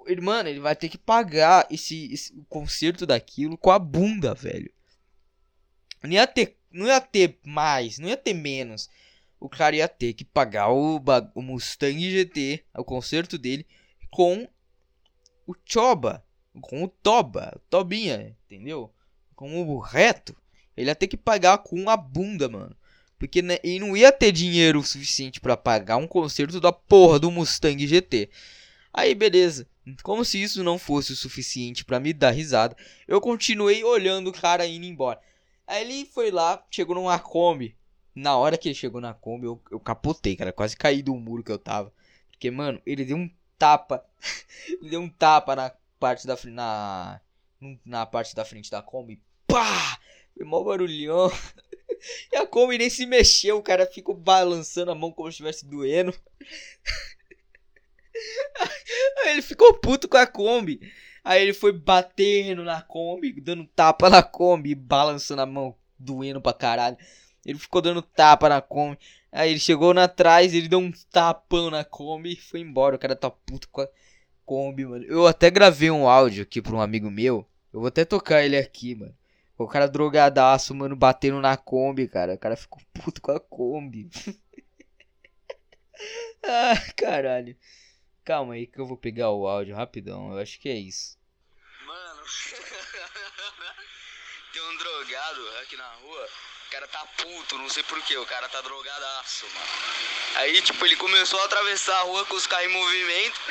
Ele, 0.07 0.21
mano, 0.21 0.49
ele 0.49 0.59
vai 0.59 0.75
ter 0.75 0.89
que 0.89 0.97
pagar 0.97 1.67
esse, 1.69 2.11
esse 2.11 2.33
o 2.33 2.43
conserto 2.45 3.05
daquilo 3.05 3.57
com 3.57 3.71
a 3.71 3.79
bunda, 3.79 4.33
velho. 4.33 4.71
Não 6.03 6.11
ia 6.11 6.25
ter, 6.25 6.57
não 6.71 6.87
ia 6.87 7.01
ter 7.01 7.39
mais, 7.45 7.99
não 7.99 8.07
ia 8.07 8.17
ter 8.17 8.33
menos. 8.33 8.89
O 9.39 9.49
cara 9.49 9.75
ia 9.75 9.87
ter 9.87 10.13
que 10.13 10.25
pagar 10.25 10.69
o, 10.69 11.01
o 11.33 11.41
Mustang 11.41 11.99
GT, 12.11 12.63
o 12.75 12.83
conserto 12.83 13.37
dele, 13.37 13.65
com 14.11 14.47
o 15.47 15.55
Choba, 15.65 16.23
com 16.61 16.83
o 16.83 16.87
Toba, 16.87 17.59
Tobinha, 17.69 18.35
entendeu? 18.45 18.93
Com 19.35 19.61
o 19.61 19.79
reto. 19.79 20.35
Ele 20.75 20.89
ia 20.89 20.95
ter 20.95 21.07
que 21.07 21.17
pagar 21.17 21.57
com 21.59 21.89
a 21.89 21.97
bunda, 21.97 22.47
mano. 22.47 22.75
Porque 23.17 23.41
né, 23.41 23.57
ele 23.63 23.79
não 23.79 23.97
ia 23.97 24.11
ter 24.11 24.31
dinheiro 24.31 24.81
suficiente 24.81 25.41
para 25.41 25.57
pagar 25.57 25.97
um 25.97 26.07
conserto 26.07 26.59
da 26.61 26.71
porra 26.71 27.19
do 27.19 27.29
Mustang 27.29 27.85
GT. 27.85 28.29
Aí 28.93 29.13
beleza. 29.13 29.67
Como 30.03 30.25
se 30.25 30.41
isso 30.41 30.63
não 30.63 30.77
fosse 30.77 31.13
o 31.13 31.15
suficiente 31.15 31.85
para 31.85 31.99
me 31.99 32.13
dar 32.13 32.31
risada, 32.31 32.75
eu 33.07 33.21
continuei 33.21 33.83
olhando 33.83 34.29
o 34.29 34.33
cara 34.33 34.65
indo 34.65 34.85
embora. 34.85 35.19
Aí 35.67 35.83
ele 35.83 36.05
foi 36.05 36.31
lá, 36.31 36.65
chegou 36.71 36.95
numa 36.95 37.19
Kombi. 37.19 37.75
Na 38.15 38.35
hora 38.35 38.57
que 38.57 38.67
ele 38.67 38.75
chegou 38.75 38.99
na 38.99 39.13
Kombi, 39.13 39.45
eu, 39.45 39.61
eu 39.71 39.79
capotei, 39.79 40.35
cara. 40.35 40.51
Quase 40.51 40.75
caí 40.75 41.03
do 41.03 41.15
muro 41.15 41.43
que 41.43 41.51
eu 41.51 41.59
tava. 41.59 41.93
Porque, 42.31 42.49
mano, 42.49 42.81
ele 42.85 43.05
deu 43.05 43.17
um 43.17 43.29
tapa. 43.57 44.03
ele 44.67 44.89
deu 44.89 45.01
um 45.01 45.09
tapa 45.09 45.55
na 45.55 45.71
parte 45.99 46.25
da 46.25 46.35
frente. 46.35 46.55
Na, 46.55 47.21
na 47.85 48.05
parte 48.05 48.35
da 48.35 48.43
frente 48.43 48.71
da 48.71 48.81
Kombi. 48.81 49.21
Pá! 49.45 49.99
Foi 50.35 50.45
mó 50.45 50.63
barulhão. 50.63 51.31
e 52.33 52.35
a 52.35 52.47
Kombi 52.47 52.77
nem 52.77 52.89
se 52.89 53.05
mexeu. 53.05 53.57
O 53.57 53.63
cara 53.63 53.85
ficou 53.85 54.15
balançando 54.15 54.91
a 54.91 54.95
mão 54.95 55.11
como 55.11 55.29
se 55.29 55.35
estivesse 55.35 55.65
doendo. 55.65 56.13
Aí 59.17 59.31
ele 59.33 59.41
ficou 59.41 59.73
puto 59.73 60.07
com 60.07 60.17
a 60.17 60.27
Kombi. 60.27 60.79
Aí 61.23 61.41
ele 61.41 61.53
foi 61.53 61.71
batendo 61.71 62.63
na 62.63 62.81
Kombi, 62.81 63.39
dando 63.41 63.65
tapa 63.65 64.09
na 64.09 64.23
Kombi, 64.23 64.73
balançando 64.73 65.41
a 65.41 65.45
mão, 65.45 65.75
doendo 65.97 66.41
pra 66.41 66.53
caralho. 66.53 66.97
Ele 67.45 67.59
ficou 67.59 67.81
dando 67.81 68.01
tapa 68.01 68.49
na 68.49 68.61
Kombi. 68.61 68.97
Aí 69.31 69.51
ele 69.51 69.59
chegou 69.59 69.93
na 69.93 70.07
trás, 70.07 70.53
ele 70.53 70.67
deu 70.67 70.79
um 70.79 70.91
tapão 71.11 71.69
na 71.69 71.83
Kombi 71.83 72.33
e 72.33 72.35
foi 72.35 72.61
embora. 72.61 72.95
O 72.95 72.99
cara 72.99 73.15
tá 73.15 73.29
puto 73.29 73.69
com 73.69 73.81
a 73.81 73.87
Kombi, 74.45 74.85
mano. 74.85 75.05
Eu 75.05 75.27
até 75.27 75.49
gravei 75.49 75.91
um 75.91 76.07
áudio 76.07 76.43
aqui 76.43 76.61
pra 76.61 76.75
um 76.75 76.81
amigo 76.81 77.11
meu. 77.11 77.45
Eu 77.71 77.81
vou 77.81 77.87
até 77.87 78.03
tocar 78.03 78.43
ele 78.43 78.57
aqui, 78.57 78.95
mano. 78.95 79.15
O 79.57 79.67
cara 79.67 79.87
drogadaço, 79.87 80.73
mano, 80.73 80.95
batendo 80.95 81.41
na 81.41 81.57
Kombi, 81.57 82.07
cara. 82.07 82.33
O 82.33 82.39
cara 82.39 82.55
ficou 82.55 82.81
puto 82.93 83.21
com 83.21 83.31
a 83.31 83.39
Kombi. 83.39 84.09
ah, 86.43 86.75
caralho. 86.95 87.55
Calma 88.29 88.53
aí 88.53 88.67
que 88.67 88.77
eu 88.77 88.85
vou 88.85 88.95
pegar 88.95 89.31
o 89.31 89.47
áudio 89.47 89.75
rapidão. 89.75 90.31
Eu 90.31 90.37
acho 90.37 90.59
que 90.59 90.69
é 90.69 90.75
isso. 90.75 91.17
Mano, 91.81 92.21
tem 94.53 94.61
um 94.61 94.77
drogado 94.77 95.57
aqui 95.61 95.75
na 95.75 95.91
rua. 95.93 96.29
O 96.67 96.69
cara 96.69 96.87
tá 96.89 97.03
puto, 97.17 97.57
não 97.57 97.67
sei 97.69 97.81
porquê. 97.81 98.15
O 98.17 98.27
cara 98.27 98.47
tá 98.47 98.61
drogadaço, 98.61 99.47
mano. 99.47 99.67
Aí, 100.35 100.61
tipo, 100.61 100.85
ele 100.85 100.95
começou 100.97 101.41
a 101.41 101.45
atravessar 101.45 101.97
a 101.97 102.03
rua 102.03 102.23
com 102.27 102.35
os 102.35 102.45
carros 102.45 102.67
em 102.67 102.71
movimento. 102.71 103.41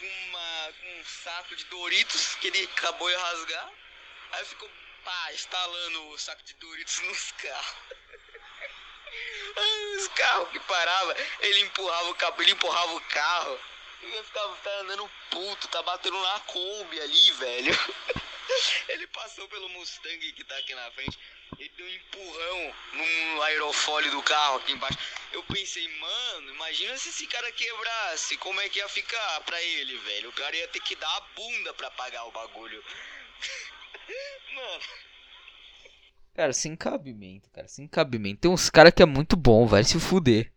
Com, 0.00 0.06
uma, 0.06 0.72
com 0.80 0.98
um 0.98 1.04
saco 1.04 1.54
de 1.54 1.66
Doritos 1.66 2.34
que 2.36 2.46
ele 2.46 2.64
acabou 2.74 3.10
de 3.10 3.16
rasgar. 3.16 3.70
Aí 4.32 4.46
ficou, 4.46 4.70
pá, 5.04 5.30
instalando 5.34 6.08
o 6.08 6.18
saco 6.18 6.42
de 6.42 6.54
Doritos 6.54 7.00
nos 7.04 7.32
carros. 7.32 7.76
Os 9.98 10.08
carros 10.08 10.48
que 10.52 10.60
parava, 10.60 11.14
ele 11.40 11.60
empurrava 11.60 12.08
o 12.08 12.14
carro, 12.14 12.40
ele 12.40 12.52
empurrava 12.52 12.94
o 12.94 13.00
carro. 13.02 13.71
Eu 14.02 14.24
ficava 14.24 14.56
tá 14.56 14.70
andando 14.80 15.10
puto, 15.30 15.68
tá 15.68 15.82
batendo 15.82 16.20
na 16.20 16.40
Kombi 16.40 17.00
ali, 17.00 17.30
velho. 17.32 17.72
Ele 18.88 19.06
passou 19.06 19.48
pelo 19.48 19.68
Mustang 19.70 20.32
que 20.32 20.44
tá 20.44 20.56
aqui 20.58 20.74
na 20.74 20.90
frente. 20.90 21.18
Ele 21.58 21.70
deu 21.76 21.86
um 21.86 21.90
empurrão 21.90 22.74
no 22.94 23.42
aerofólio 23.42 24.10
do 24.10 24.22
carro 24.22 24.56
aqui 24.56 24.72
embaixo. 24.72 24.98
Eu 25.32 25.42
pensei, 25.44 25.86
mano, 25.98 26.50
imagina 26.54 26.96
se 26.98 27.10
esse 27.10 27.26
cara 27.26 27.50
quebrasse. 27.52 28.36
Como 28.38 28.60
é 28.60 28.68
que 28.68 28.78
ia 28.78 28.88
ficar 28.88 29.40
pra 29.42 29.60
ele, 29.62 29.96
velho? 29.98 30.30
O 30.30 30.32
cara 30.32 30.56
ia 30.56 30.68
ter 30.68 30.80
que 30.80 30.96
dar 30.96 31.16
a 31.16 31.20
bunda 31.36 31.72
pra 31.74 31.90
pagar 31.92 32.24
o 32.24 32.32
bagulho. 32.32 32.82
mano. 34.54 34.82
Cara, 36.34 36.52
sem 36.52 36.74
cabimento, 36.74 37.50
cara, 37.50 37.68
sem 37.68 37.86
cabimento. 37.86 38.40
Tem 38.40 38.50
uns 38.50 38.70
caras 38.70 38.92
que 38.92 39.02
é 39.02 39.06
muito 39.06 39.36
bom, 39.36 39.66
vai 39.66 39.84
se 39.84 40.00
fuder. 40.00 40.50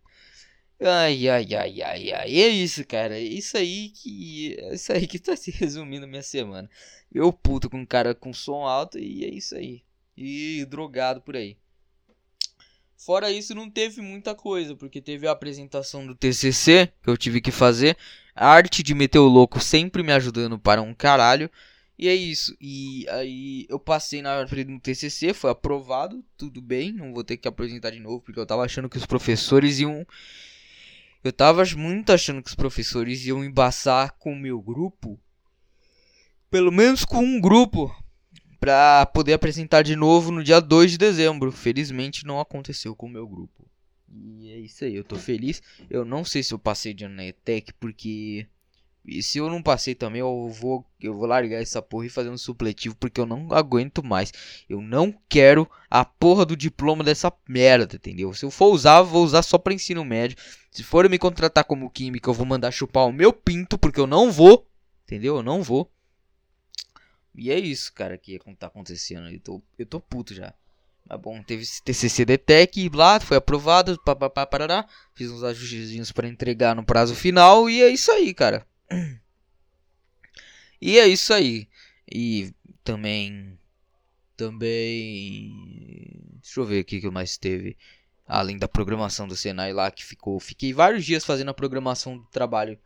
Ai, 0.79 1.27
ai, 1.29 1.53
ai, 1.55 1.81
ai, 1.81 2.11
ai. 2.11 2.35
É 2.41 2.49
isso, 2.49 2.85
cara. 2.85 3.17
É 3.17 3.21
isso 3.23 3.57
aí 3.57 3.89
que. 3.89 4.55
É 4.59 4.75
isso 4.75 4.91
aí 4.91 5.07
que 5.07 5.19
tá 5.19 5.35
se 5.35 5.51
resumindo 5.51 6.07
minha 6.07 6.21
semana. 6.21 6.69
Eu 7.11 7.31
puto 7.31 7.69
com 7.69 7.79
um 7.79 7.85
cara 7.85 8.13
com 8.13 8.33
som 8.33 8.65
alto 8.65 8.99
e 8.99 9.23
é 9.23 9.29
isso 9.29 9.55
aí. 9.55 9.83
E 10.17 10.65
drogado 10.65 11.21
por 11.21 11.35
aí. 11.35 11.57
Fora 12.97 13.31
isso, 13.31 13.53
não 13.53 13.69
teve 13.69 14.01
muita 14.01 14.33
coisa, 14.33 14.75
porque 14.75 15.01
teve 15.01 15.27
a 15.27 15.31
apresentação 15.31 16.05
do 16.07 16.15
TCC 16.15 16.91
que 17.03 17.09
eu 17.09 17.17
tive 17.17 17.41
que 17.41 17.51
fazer. 17.51 17.97
A 18.33 18.47
arte 18.47 18.81
de 18.83 18.93
meter 18.93 19.19
o 19.19 19.27
louco 19.27 19.59
sempre 19.59 20.01
me 20.03 20.11
ajudando 20.11 20.57
para 20.57 20.81
um 20.81 20.93
caralho. 20.93 21.49
E 21.97 22.07
é 22.09 22.15
isso. 22.15 22.55
E 22.59 23.05
aí 23.09 23.65
eu 23.69 23.79
passei 23.79 24.21
na 24.21 24.45
frente 24.47 24.73
do 24.73 24.79
TCC, 24.79 25.33
foi 25.33 25.51
aprovado, 25.51 26.23
tudo 26.37 26.61
bem. 26.61 26.91
Não 26.91 27.13
vou 27.13 27.23
ter 27.23 27.37
que 27.37 27.47
apresentar 27.47 27.91
de 27.91 27.99
novo, 27.99 28.21
porque 28.21 28.39
eu 28.39 28.45
tava 28.45 28.63
achando 28.63 28.89
que 28.89 28.97
os 28.97 29.05
professores 29.05 29.79
iam. 29.79 30.05
Eu 31.25 31.33
tava 31.33 31.63
muito 31.75 32.11
achando 32.11 32.43
que 32.43 32.49
os 32.49 32.55
professores 32.55 33.25
iam 33.25 33.43
embaçar 33.43 34.15
com 34.19 34.31
o 34.31 34.39
meu 34.39 34.61
grupo. 34.61 35.19
Pelo 36.51 36.71
menos 36.71 37.03
com 37.03 37.17
um 37.17 37.41
grupo. 37.41 37.91
Pra 38.59 39.07
poder 39.07 39.33
apresentar 39.33 39.81
de 39.81 39.95
novo 39.95 40.31
no 40.31 40.43
dia 40.43 40.59
2 40.59 40.91
de 40.91 40.97
dezembro. 40.99 41.51
Felizmente 41.51 42.27
não 42.27 42.39
aconteceu 42.39 42.95
com 42.95 43.07
o 43.07 43.09
meu 43.09 43.27
grupo. 43.27 43.67
E 44.07 44.51
é 44.51 44.59
isso 44.59 44.85
aí, 44.85 44.95
eu 44.95 45.03
tô 45.03 45.15
feliz. 45.15 45.63
Eu 45.89 46.05
não 46.05 46.23
sei 46.23 46.43
se 46.43 46.53
eu 46.53 46.59
passei 46.59 46.93
de 46.93 47.05
ano 47.05 47.15
na 47.15 47.25
ETEC, 47.25 47.73
porque 47.73 48.47
e 49.07 49.21
se 49.21 49.37
eu 49.37 49.49
não 49.49 49.61
passei 49.61 49.93
também, 49.93 50.19
eu 50.19 50.49
vou, 50.49 50.83
eu 50.99 51.13
vou 51.13 51.27
largar 51.27 51.61
essa 51.61 51.81
porra 51.81 52.07
e 52.07 52.09
fazer 52.09 52.29
um 52.29 52.37
supletivo 52.37 52.95
porque 52.95 53.21
eu 53.21 53.25
não 53.25 53.53
aguento 53.53 54.03
mais. 54.03 54.33
Eu 54.67 54.81
não 54.81 55.13
quero 55.29 55.69
a 55.89 56.03
porra 56.03 56.45
do 56.45 56.57
diploma 56.57 57.03
dessa 57.03 57.31
merda, 57.47 57.95
entendeu? 57.95 58.33
Se 58.33 58.43
eu 58.43 58.49
for 58.49 58.73
usar, 58.73 59.03
vou 59.03 59.23
usar 59.23 59.43
só 59.43 59.57
para 59.59 59.73
ensino 59.73 60.03
médio. 60.03 60.37
Se 60.71 60.83
for 60.83 61.07
me 61.07 61.19
contratar 61.19 61.63
como 61.65 61.89
química, 61.89 62.29
eu 62.29 62.33
vou 62.33 62.45
mandar 62.45 62.71
chupar 62.71 63.05
o 63.05 63.13
meu 63.13 63.31
pinto 63.31 63.77
porque 63.77 63.99
eu 63.99 64.07
não 64.07 64.31
vou, 64.31 64.67
entendeu? 65.03 65.37
Eu 65.37 65.43
não 65.43 65.61
vou. 65.61 65.91
E 67.35 67.51
é 67.51 67.59
isso, 67.59 67.93
cara, 67.93 68.17
que 68.17 68.39
tá 68.57 68.67
acontecendo. 68.67 69.29
Eu 69.29 69.39
tô, 69.39 69.61
eu 69.77 69.85
tô 69.85 69.99
puto 69.99 70.33
já. 70.33 70.53
Mas 71.07 71.19
bom, 71.19 71.43
teve 71.43 71.63
TCC 71.83 72.25
DTEC 72.25 72.89
lá, 72.91 73.19
foi 73.19 73.37
aprovado, 73.37 74.01
papapá, 74.03 74.47
parará. 74.47 74.87
Fiz 75.13 75.29
uns 75.29 75.43
ajustezinhos 75.43 76.11
para 76.11 76.27
entregar 76.27 76.75
no 76.75 76.83
prazo 76.83 77.13
final 77.13 77.69
e 77.69 77.83
é 77.83 77.89
isso 77.89 78.11
aí, 78.11 78.33
cara. 78.33 78.65
E 80.81 80.99
é 80.99 81.07
isso 81.07 81.33
aí. 81.33 81.67
E 82.11 82.53
também. 82.83 83.57
Também. 84.37 85.51
Deixa 86.41 86.59
eu 86.59 86.65
ver 86.65 86.79
aqui 86.79 87.01
que 87.01 87.09
mais 87.09 87.37
teve. 87.37 87.77
Além 88.27 88.57
da 88.57 88.67
programação 88.67 89.27
do 89.27 89.35
Senai 89.35 89.73
lá 89.73 89.89
que 89.89 90.03
ficou. 90.03 90.39
Fiquei 90.39 90.73
vários 90.73 91.05
dias 91.05 91.25
fazendo 91.25 91.49
a 91.49 91.53
programação 91.53 92.17
do 92.17 92.25
trabalho 92.25 92.77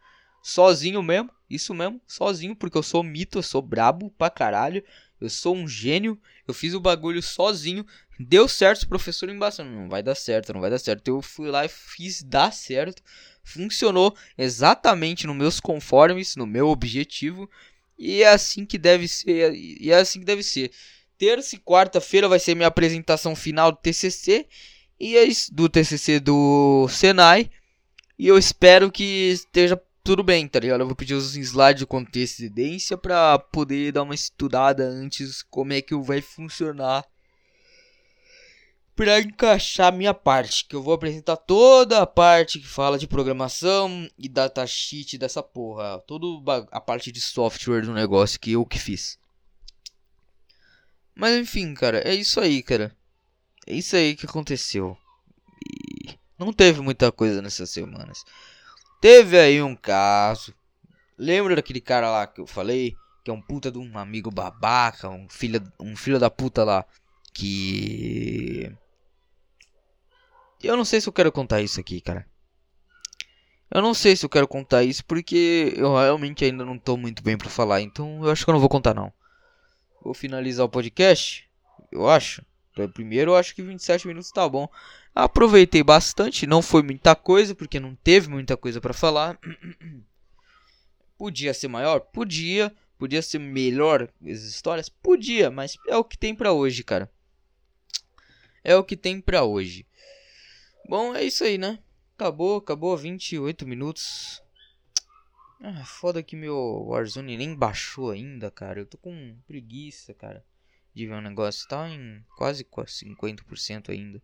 sozinho 0.42 1.02
mesmo. 1.04 1.30
Isso 1.50 1.74
mesmo, 1.74 2.00
sozinho, 2.06 2.56
porque 2.56 2.78
eu 2.78 2.84
sou 2.84 3.04
mito, 3.04 3.40
eu 3.40 3.44
sou 3.44 3.62
brabo 3.62 4.12
pra 4.12 4.30
caralho. 4.30 4.84
Eu 5.20 5.30
sou 5.30 5.56
um 5.56 5.68
gênio, 5.68 6.18
eu 6.48 6.54
fiz 6.54 6.74
o 6.74 6.80
bagulho 6.80 7.22
sozinho. 7.22 7.86
Deu 8.20 8.48
certo, 8.48 8.84
o 8.84 8.88
professor 8.88 9.30
embaçando. 9.30 9.72
Não 9.72 9.90
vai 9.90 10.04
dar 10.04 10.16
certo, 10.16 10.54
não 10.54 10.62
vai 10.62 10.70
dar 10.70 10.80
certo. 10.80 11.08
Eu 11.08 11.22
fui 11.22 11.50
lá 11.50 11.66
e 11.66 11.70
fiz 11.70 12.24
dar 12.24 12.54
certo 12.54 13.02
funcionou 13.50 14.16
exatamente 14.38 15.26
nos 15.26 15.36
meus 15.36 15.60
conformes, 15.60 16.36
no 16.36 16.46
meu 16.46 16.68
objetivo, 16.68 17.50
e 17.98 18.22
é 18.24 18.30
assim 18.30 18.66
que 18.66 18.78
deve 18.78 19.08
ser, 19.08 19.54
e 19.54 19.92
é 19.92 19.96
assim 19.96 20.20
que 20.20 20.26
deve 20.26 20.44
ser. 20.44 20.72
Terça 21.18 21.56
e 21.56 21.60
quarta-feira 21.60 22.30
vai 22.30 22.40
ser 22.40 22.56
minha 22.56 22.68
apresentação 22.68 23.36
final 23.36 23.72
do 23.72 23.78
TCC 23.78 24.48
e 25.00 25.18
é 25.18 25.28
do 25.52 25.68
TCC 25.68 26.20
do 26.20 26.88
Senai. 26.90 27.50
E 28.18 28.28
eu 28.28 28.38
espero 28.38 28.92
que 28.92 29.04
esteja 29.32 29.82
tudo 30.04 30.24
bem, 30.24 30.48
tá 30.48 30.60
ligado? 30.60 30.82
Eu 30.82 30.88
vou 30.88 30.96
pedir 30.96 31.14
os 31.14 31.36
slides 31.36 31.84
com 31.86 31.98
antecedência 31.98 32.98
para 32.98 33.38
poder 33.38 33.92
dar 33.92 34.04
uma 34.04 34.16
estudada 34.16 34.84
antes 34.84 35.44
como 35.44 35.74
é 35.74 35.82
que 35.82 35.96
vai 35.96 36.22
funcionar 36.22 37.06
para 39.00 39.22
encaixar 39.22 39.94
minha 39.94 40.14
parte, 40.14 40.66
que 40.66 40.76
eu 40.76 40.84
vou 40.84 40.94
apresentar 40.94 41.38
toda 41.38 42.02
a 42.02 42.06
parte 42.06 42.60
que 42.60 42.68
fala 42.68 43.00
de 43.00 43.08
programação 43.08 44.10
e 44.18 44.28
datasheet 44.28 45.18
dessa 45.18 45.42
porra, 45.42 46.00
toda 46.00 46.68
a 46.70 46.82
parte 46.82 47.10
de 47.10 47.22
software 47.22 47.84
do 47.84 47.94
negócio 47.94 48.38
que 48.38 48.52
eu 48.52 48.66
que 48.66 48.78
fiz. 48.78 49.18
Mas 51.16 51.38
enfim, 51.38 51.74
cara, 51.74 52.00
é 52.00 52.14
isso 52.14 52.42
aí, 52.42 52.62
cara. 52.62 52.94
É 53.66 53.74
isso 53.74 53.96
aí 53.96 54.18
que 54.18 54.26
aconteceu. 54.26 54.98
E 55.66 56.20
não 56.38 56.52
teve 56.52 56.82
muita 56.82 57.10
coisa 57.10 57.42
nessas 57.42 57.70
semanas. 57.70 58.26
Teve 59.00 59.40
aí 59.40 59.62
um 59.62 59.78
caso. 59.78 60.54
Lembra 61.18 61.56
daquele 61.56 61.80
cara 61.80 62.12
lá 62.12 62.28
que 62.28 62.42
eu 62.42 62.46
falei? 62.46 62.98
Que 63.24 63.32
é 63.32 63.34
um 63.34 63.42
puta 63.42 63.72
de 63.72 63.78
um 63.78 63.98
amigo 63.98 64.30
babaca, 64.30 65.08
um 65.08 65.30
filho, 65.30 65.64
um 65.80 65.96
filho 65.96 66.20
da 66.20 66.30
puta 66.30 66.66
lá. 66.66 66.86
Que 67.34 68.76
eu 70.68 70.78
não 70.78 70.86
sei 70.86 71.00
se 71.00 71.08
eu 71.08 71.14
quero 71.14 71.32
contar 71.32 71.62
isso 71.62 71.80
aqui, 71.80 72.02
cara. 72.02 72.26
Eu 73.72 73.82
não 73.82 73.94
sei 73.94 74.16
se 74.16 74.26
eu 74.26 74.30
quero 74.30 74.48
contar 74.48 74.84
isso 74.84 75.06
porque 75.06 75.74
eu 75.76 75.96
realmente 75.96 76.44
ainda 76.44 76.66
não 76.66 76.78
tô 76.78 76.98
muito 76.98 77.22
bem 77.22 77.38
para 77.38 77.50
falar, 77.50 77.82
então 77.82 78.24
eu 78.24 78.32
acho 78.32 78.44
que 78.44 78.50
eu 78.50 78.54
não 78.54 78.60
vou 78.60 78.70
contar 78.70 78.96
não. 78.96 79.14
Vou 80.02 80.14
finalizar 80.14 80.66
o 80.66 80.70
podcast, 80.70 81.48
eu 81.92 82.10
acho. 82.10 82.44
Primeiro 82.94 83.32
eu 83.32 83.36
acho 83.36 83.54
que 83.54 83.62
27 83.62 84.08
minutos 84.08 84.32
tá 84.32 84.48
bom. 84.48 84.68
Aproveitei 85.14 85.84
bastante, 85.84 86.48
não 86.48 86.62
foi 86.62 86.82
muita 86.82 87.16
coisa 87.16 87.54
porque 87.54 87.80
não 87.80 87.94
teve 87.96 88.30
muita 88.30 88.58
coisa 88.58 88.82
para 88.82 88.94
falar. 88.94 89.38
Podia 91.18 91.54
ser 91.54 91.68
maior? 91.68 92.00
Podia. 92.00 92.74
Podia 92.98 93.22
ser 93.22 93.40
melhor 93.40 94.10
as 94.24 94.42
histórias? 94.42 94.90
Podia, 94.90 95.52
mas 95.52 95.78
é 95.88 95.96
o 95.96 96.04
que 96.04 96.18
tem 96.18 96.34
para 96.34 96.52
hoje, 96.54 96.84
cara. 96.84 97.10
É 98.64 98.76
o 98.76 98.84
que 98.84 98.98
tem 98.98 99.22
para 99.22 99.44
hoje. 99.44 99.86
Bom, 100.90 101.16
é 101.16 101.24
isso 101.24 101.44
aí, 101.44 101.56
né? 101.60 101.78
Acabou, 102.16 102.58
acabou 102.58 102.98
28 102.98 103.64
minutos. 103.68 104.42
Ah, 105.62 105.86
foda 105.86 106.24
que 106.24 106.36
meu 106.36 106.56
Warzone 106.88 107.38
nem 107.38 107.54
baixou 107.54 108.10
ainda, 108.10 108.50
cara. 108.50 108.80
Eu 108.80 108.88
tô 108.88 108.98
com 108.98 109.38
preguiça, 109.46 110.16
cara. 110.16 110.44
De 110.92 111.06
ver 111.06 111.14
um 111.14 111.22
negócio. 111.22 111.68
Tá 111.68 111.88
em 111.88 112.26
quase 112.36 112.66
50% 112.66 113.90
ainda. 113.90 114.20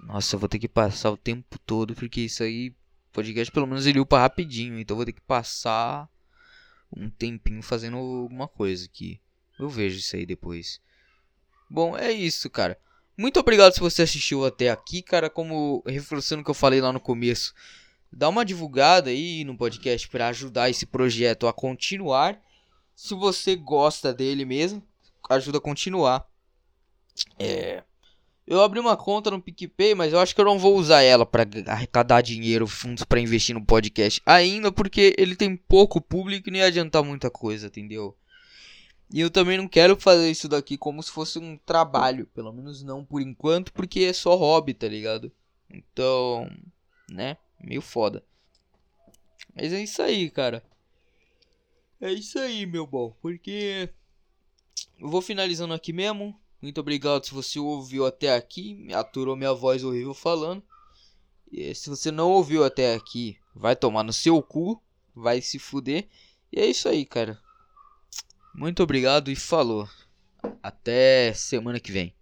Nossa, 0.00 0.36
eu 0.36 0.38
vou 0.38 0.50
ter 0.50 0.58
que 0.58 0.68
passar 0.68 1.10
o 1.10 1.16
tempo 1.16 1.58
todo. 1.60 1.94
Porque 1.94 2.20
isso 2.20 2.42
aí, 2.42 2.76
podcast 3.10 3.50
pelo 3.50 3.66
menos 3.66 3.86
ele 3.86 4.00
upa 4.00 4.20
rapidinho. 4.20 4.78
Então 4.78 4.96
eu 4.96 4.98
vou 4.98 5.06
ter 5.06 5.12
que 5.12 5.22
passar 5.22 6.10
um 6.94 7.08
tempinho 7.08 7.62
fazendo 7.62 7.96
alguma 7.96 8.46
coisa 8.46 8.84
aqui. 8.84 9.18
Eu 9.58 9.66
vejo 9.66 9.96
isso 9.98 10.14
aí 10.14 10.26
depois. 10.26 10.78
Bom, 11.70 11.96
é 11.96 12.12
isso, 12.12 12.50
cara. 12.50 12.78
Muito 13.16 13.38
obrigado 13.38 13.72
se 13.72 13.80
você 13.80 14.02
assistiu 14.02 14.44
até 14.44 14.70
aqui, 14.70 15.00
cara. 15.00 15.30
Como 15.30 15.82
reforçando 15.86 16.42
o 16.42 16.44
que 16.44 16.50
eu 16.50 16.54
falei 16.54 16.80
lá 16.80 16.92
no 16.92 17.00
começo, 17.00 17.54
dá 18.12 18.28
uma 18.28 18.44
divulgada 18.44 19.10
aí 19.10 19.44
no 19.44 19.56
podcast 19.56 20.08
para 20.08 20.28
ajudar 20.28 20.68
esse 20.68 20.84
projeto 20.84 21.46
a 21.46 21.52
continuar. 21.52 22.40
Se 22.94 23.14
você 23.14 23.56
gosta 23.56 24.12
dele 24.12 24.44
mesmo, 24.44 24.82
ajuda 25.30 25.58
a 25.58 25.60
continuar. 25.60 26.26
É, 27.38 27.82
eu 28.46 28.60
abri 28.62 28.78
uma 28.78 28.96
conta 28.96 29.30
no 29.30 29.40
PicPay, 29.40 29.94
mas 29.94 30.12
eu 30.12 30.18
acho 30.18 30.34
que 30.34 30.40
eu 30.40 30.44
não 30.44 30.58
vou 30.58 30.76
usar 30.76 31.02
ela 31.02 31.24
para 31.24 31.46
arrecadar 31.66 32.20
dinheiro, 32.20 32.66
fundos 32.66 33.02
para 33.04 33.20
investir 33.20 33.54
no 33.54 33.64
podcast 33.64 34.20
ainda, 34.26 34.70
porque 34.70 35.14
ele 35.16 35.34
tem 35.34 35.56
pouco 35.56 36.00
público 36.00 36.48
e 36.48 36.52
não 36.52 36.58
ia 36.58 36.66
adiantar 36.66 37.02
muita 37.02 37.30
coisa, 37.30 37.68
entendeu? 37.68 38.16
E 39.14 39.20
eu 39.20 39.30
também 39.30 39.56
não 39.56 39.68
quero 39.68 39.94
fazer 39.94 40.28
isso 40.28 40.48
daqui 40.48 40.76
como 40.76 41.00
se 41.00 41.12
fosse 41.12 41.38
um 41.38 41.56
trabalho, 41.56 42.26
pelo 42.34 42.52
menos 42.52 42.82
não 42.82 43.04
por 43.04 43.22
enquanto, 43.22 43.72
porque 43.72 44.00
é 44.00 44.12
só 44.12 44.34
hobby, 44.34 44.74
tá 44.74 44.88
ligado? 44.88 45.30
Então, 45.70 46.50
né? 47.08 47.36
Meio 47.62 47.80
foda. 47.80 48.24
Mas 49.54 49.72
é 49.72 49.80
isso 49.80 50.02
aí, 50.02 50.28
cara. 50.28 50.64
É 52.00 52.12
isso 52.12 52.40
aí, 52.40 52.66
meu 52.66 52.88
bom, 52.88 53.14
porque 53.22 53.88
eu 54.98 55.08
vou 55.08 55.22
finalizando 55.22 55.74
aqui 55.74 55.92
mesmo. 55.92 56.36
Muito 56.60 56.80
obrigado 56.80 57.24
se 57.24 57.32
você 57.32 57.60
ouviu 57.60 58.04
até 58.04 58.34
aqui, 58.34 58.88
aturou 58.92 59.36
minha 59.36 59.54
voz 59.54 59.84
horrível 59.84 60.12
falando. 60.12 60.60
E 61.52 61.72
se 61.72 61.88
você 61.88 62.10
não 62.10 62.32
ouviu 62.32 62.64
até 62.64 62.96
aqui, 62.96 63.38
vai 63.54 63.76
tomar 63.76 64.02
no 64.02 64.12
seu 64.12 64.42
cu, 64.42 64.82
vai 65.14 65.40
se 65.40 65.60
fuder. 65.60 66.08
E 66.50 66.58
é 66.58 66.66
isso 66.66 66.88
aí, 66.88 67.06
cara. 67.06 67.43
Muito 68.54 68.84
obrigado 68.84 69.32
e 69.32 69.36
falou. 69.36 69.88
Até 70.62 71.32
semana 71.34 71.80
que 71.80 71.90
vem. 71.90 72.14